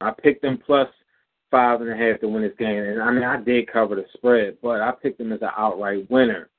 I 0.00 0.10
picked 0.10 0.42
them 0.42 0.58
plus 0.64 0.88
five 1.50 1.80
and 1.80 1.90
a 1.90 1.96
half 1.96 2.20
to 2.20 2.28
win 2.28 2.42
this 2.42 2.52
game. 2.58 2.82
And 2.82 3.02
I 3.02 3.10
mean, 3.10 3.24
I 3.24 3.40
did 3.40 3.70
cover 3.70 3.94
the 3.94 4.04
spread, 4.14 4.58
but 4.62 4.80
I 4.80 4.92
picked 4.92 5.18
them 5.18 5.32
as 5.32 5.42
an 5.42 5.50
outright 5.56 6.10
winner. 6.10 6.50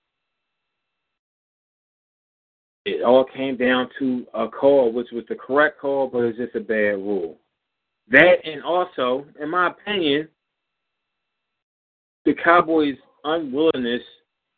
It 2.95 3.03
all 3.03 3.25
came 3.25 3.57
down 3.57 3.89
to 3.99 4.25
a 4.33 4.47
call, 4.47 4.91
which 4.91 5.11
was 5.11 5.23
the 5.29 5.35
correct 5.35 5.79
call, 5.79 6.07
but 6.07 6.19
it's 6.19 6.37
just 6.37 6.55
a 6.55 6.59
bad 6.59 6.97
rule. 6.97 7.37
That 8.09 8.37
and 8.43 8.63
also, 8.63 9.25
in 9.39 9.49
my 9.49 9.67
opinion, 9.67 10.27
the 12.25 12.33
Cowboys' 12.33 12.95
unwillingness 13.23 14.01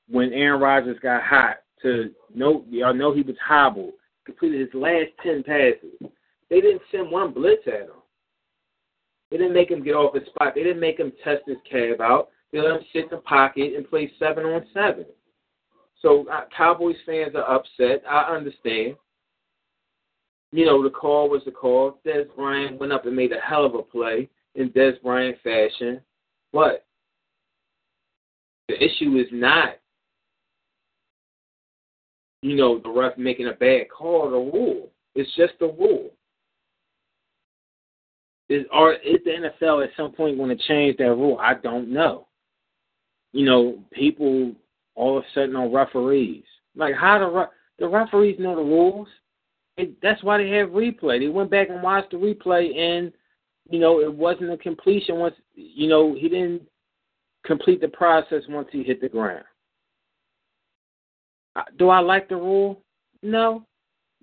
when 0.10 0.34
Aaron 0.34 0.62
Rodgers 0.62 0.98
got 1.02 1.24
hot 1.24 1.58
to 1.82 2.12
know, 2.34 2.66
y'all 2.70 2.94
know 2.94 3.14
he 3.14 3.22
was 3.22 3.36
hobbled, 3.46 3.94
completed 4.26 4.62
his 4.62 4.74
last 4.74 5.10
ten 5.24 5.44
passes. 5.44 6.12
They 6.50 6.62
didn't 6.62 6.82
send 6.92 7.12
one 7.12 7.34
blitz 7.34 7.68
at 7.68 7.84
him. 7.84 8.02
They 9.30 9.38
didn't 9.38 9.54
make 9.54 9.72
him 9.72 9.84
get 9.84 9.96
off 9.96 10.14
his 10.14 10.26
spot. 10.28 10.54
They 10.54 10.64
didn't 10.64 10.82
make 10.82 11.00
him 11.00 11.14
test 11.24 11.44
his 11.48 11.58
cab 11.70 12.02
out. 12.02 12.30
They 12.52 12.60
let 12.60 12.82
him 12.82 12.86
sit 12.92 13.04
in 13.06 13.10
the 13.12 13.18
pocket 13.18 13.74
and 13.76 13.90
play 13.90 14.12
seven 14.20 14.46
on 14.46 14.66
seven. 14.74 15.06
So 16.02 16.26
uh, 16.32 16.46
Cowboys 16.56 16.96
fans 17.06 17.36
are 17.36 17.56
upset. 17.56 18.04
I 18.10 18.34
understand. 18.34 18.96
You 20.52 20.66
know, 20.66 20.84
the 20.84 20.90
call 20.90 21.30
was 21.30 21.44
the 21.46 21.52
call. 21.52 22.00
Dez 22.06 22.26
Bryant 22.36 22.80
went 22.80 22.92
up 22.92 23.06
and 23.06 23.16
made 23.16 23.32
a 23.32 23.40
hell 23.40 23.66
of 23.66 23.76
a 23.76 23.82
play 23.82 24.30
in 24.56 24.70
Dez 24.72 25.02
Bryant 25.02 25.38
fashion. 25.44 26.02
But 26.52 26.86
the 28.68 28.76
issue 28.76 29.18
is 29.18 29.28
not, 29.32 29.76
you 32.42 32.56
know, 32.56 32.80
the 32.80 32.90
ref 32.90 33.18
making 33.18 33.48
a 33.48 33.54
bad 33.54 33.90
call, 33.96 34.24
or 34.24 34.32
the 34.32 34.38
rule. 34.38 34.90
It's 35.16 35.34
just 35.36 35.54
the 35.60 35.68
rule. 35.68 36.10
Is 38.50 38.66
are 38.72 38.94
is 38.94 39.20
the 39.24 39.50
NFL 39.62 39.84
at 39.84 39.92
some 39.96 40.12
point 40.12 40.38
going 40.38 40.56
to 40.56 40.64
change 40.68 40.98
that 40.98 41.06
rule? 41.06 41.38
I 41.40 41.54
don't 41.54 41.94
know. 41.94 42.28
You 43.32 43.46
know, 43.46 43.80
people 43.94 44.54
all 44.96 45.18
of 45.18 45.24
a 45.24 45.28
sudden 45.34 45.56
on 45.56 45.74
referees. 45.74 46.44
Like 46.76 46.96
how 46.96 47.20
the 47.20 47.50
the 47.80 47.88
referees 47.88 48.40
know 48.40 48.56
the 48.56 48.62
rules. 48.62 49.08
It, 49.78 50.00
that's 50.02 50.24
why 50.24 50.38
they 50.38 50.50
have 50.52 50.70
replay. 50.70 51.20
They 51.20 51.30
went 51.30 51.50
back 51.50 51.70
and 51.70 51.82
watched 51.82 52.12
the 52.12 52.18
replay, 52.18 52.78
and 52.78 53.12
you 53.70 53.80
know 53.80 54.02
it 54.02 54.14
wasn't 54.14 54.52
a 54.52 54.58
completion. 54.58 55.18
Once 55.18 55.36
you 55.56 55.88
know 55.88 56.14
he 56.14 56.30
didn't 56.30 56.64
complete 57.46 57.82
the 57.82 57.88
process 57.88 58.44
once 58.50 58.68
he 58.72 58.84
hit 58.84 59.02
the 59.02 59.10
ground. 59.10 59.44
Do 61.78 61.90
I 61.90 62.00
like 62.00 62.30
the 62.30 62.36
rule? 62.36 62.82
No, 63.24 63.66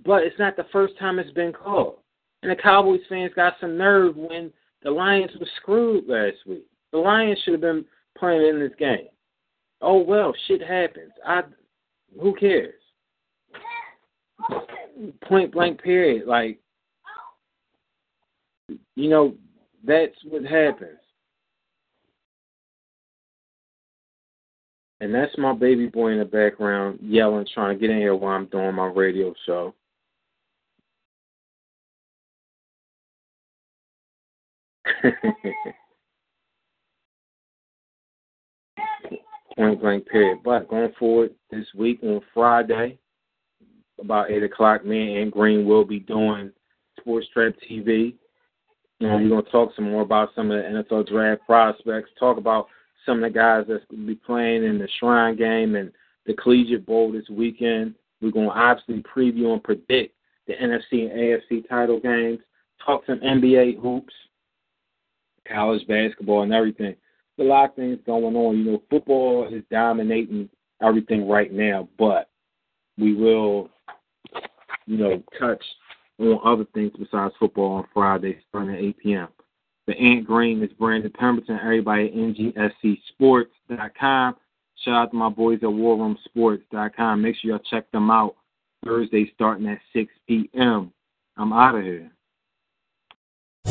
but 0.05 0.23
it's 0.23 0.39
not 0.39 0.57
the 0.57 0.67
first 0.73 0.99
time 0.99 1.19
it's 1.19 1.31
been 1.33 1.53
called. 1.53 1.97
And 2.43 2.51
the 2.51 2.57
Cowboys 2.57 3.01
fans 3.09 3.33
got 3.35 3.55
some 3.61 3.77
nerve 3.77 4.17
when 4.17 4.53
the 4.83 4.91
Lions 4.91 5.31
were 5.39 5.47
screwed 5.61 6.09
last 6.09 6.37
week. 6.47 6.65
The 6.93 6.99
Lions 6.99 7.39
should 7.45 7.53
have 7.53 7.61
been 7.61 7.85
playing 8.17 8.47
in 8.47 8.61
this 8.61 8.73
game. 8.79 9.09
Oh 9.81 9.99
well, 9.99 10.35
shit 10.47 10.63
happens. 10.63 11.13
I 11.25 11.43
who 12.21 12.35
cares? 12.35 12.75
Point 15.23 15.53
blank 15.53 15.83
period. 15.83 16.27
Like 16.27 16.59
you 18.97 19.09
know, 19.09 19.35
that's 19.87 20.17
what 20.25 20.45
happens. 20.45 20.99
And 25.01 25.15
that's 25.15 25.37
my 25.39 25.53
baby 25.53 25.87
boy 25.87 26.09
in 26.09 26.19
the 26.19 26.25
background 26.25 26.99
yelling, 27.01 27.47
trying 27.55 27.77
to 27.77 27.81
get 27.81 27.91
in 27.91 27.99
here 27.99 28.17
while 28.17 28.35
I'm 28.35 28.47
doing 28.47 28.75
my 28.75 28.87
radio 28.87 29.33
show. 29.47 29.73
Point 39.59 39.81
blank 39.81 40.07
period. 40.07 40.39
But 40.45 40.69
going 40.69 40.93
forward 41.01 41.35
this 41.51 41.67
week 41.75 41.99
on 42.05 42.21
Friday, 42.33 42.97
about 44.01 44.31
eight 44.31 44.45
o'clock, 44.45 44.85
me 44.85 45.21
and 45.21 45.33
Green 45.33 45.67
will 45.67 45.85
be 45.85 45.99
doing 45.99 46.53
Sports 47.01 47.27
Trap 47.35 47.55
TV. 47.69 48.15
Know, 49.01 49.17
we're 49.17 49.29
gonna 49.29 49.43
talk 49.43 49.75
some 49.75 49.91
more 49.91 50.03
about 50.03 50.29
some 50.37 50.53
of 50.53 50.63
the 50.63 50.69
NFL 50.69 51.09
draft 51.09 51.43
prospects, 51.45 52.11
talk 52.21 52.37
about 52.37 52.69
some 53.05 53.17
of 53.17 53.33
the 53.33 53.37
guys 53.37 53.65
that's 53.69 53.85
gonna 53.91 54.07
be 54.07 54.15
playing 54.15 54.63
in 54.63 54.79
the 54.79 54.89
Shrine 55.01 55.35
game 55.35 55.75
and 55.75 55.91
the 56.27 56.35
Collegiate 56.35 56.87
Bowl 56.87 57.11
this 57.11 57.29
weekend. 57.29 57.97
We're 58.21 58.31
gonna 58.31 58.51
obviously 58.51 59.03
preview 59.03 59.53
and 59.53 59.65
predict 59.65 60.15
the 60.47 60.55
NFC 60.55 61.11
and 61.11 61.19
AFC 61.19 61.69
title 61.69 61.99
games, 61.99 62.39
talk 62.85 63.05
some 63.07 63.19
NBA 63.19 63.81
hoops, 63.81 64.15
college 65.53 65.85
basketball 65.89 66.43
and 66.43 66.53
everything. 66.53 66.95
A 67.39 67.43
lot 67.43 67.71
of 67.71 67.77
things 67.77 67.99
going 68.05 68.35
on. 68.35 68.59
You 68.59 68.65
know, 68.65 68.83
football 68.91 69.49
is 69.53 69.63
dominating 69.71 70.49
everything 70.83 71.29
right 71.29 71.53
now, 71.53 71.89
but 71.99 72.29
we 72.99 73.15
will, 73.15 73.71
you 74.87 74.97
know, 74.97 75.23
touch 75.39 75.63
on 76.19 76.41
other 76.45 76.65
things 76.75 76.93
besides 76.99 77.35
football 77.39 77.77
on 77.77 77.87
Friday 77.95 78.41
starting 78.49 78.75
at 78.75 78.81
8 78.81 78.99
p.m. 78.99 79.29
The 79.87 79.97
Ant 79.97 80.27
Green 80.27 80.61
is 80.63 80.73
Brandon 80.79 81.13
Pemberton. 81.13 81.61
Everybody 81.63 82.09
at 82.09 82.15
NGSCSports.com. 82.15 84.35
Shout 84.85 84.95
out 84.95 85.11
to 85.11 85.17
my 85.17 85.29
boys 85.29 85.59
at 85.63 85.69
WarRoomSports.com. 85.69 87.23
Make 87.23 87.37
sure 87.37 87.53
y'all 87.53 87.61
check 87.71 87.91
them 87.91 88.11
out 88.11 88.37
Thursday 88.85 89.31
starting 89.35 89.67
at 89.67 89.79
6 89.93 90.13
p.m. 90.29 90.93
I'm 91.37 91.53
out 91.53 91.77
of 91.77 91.85
here. 91.85 92.11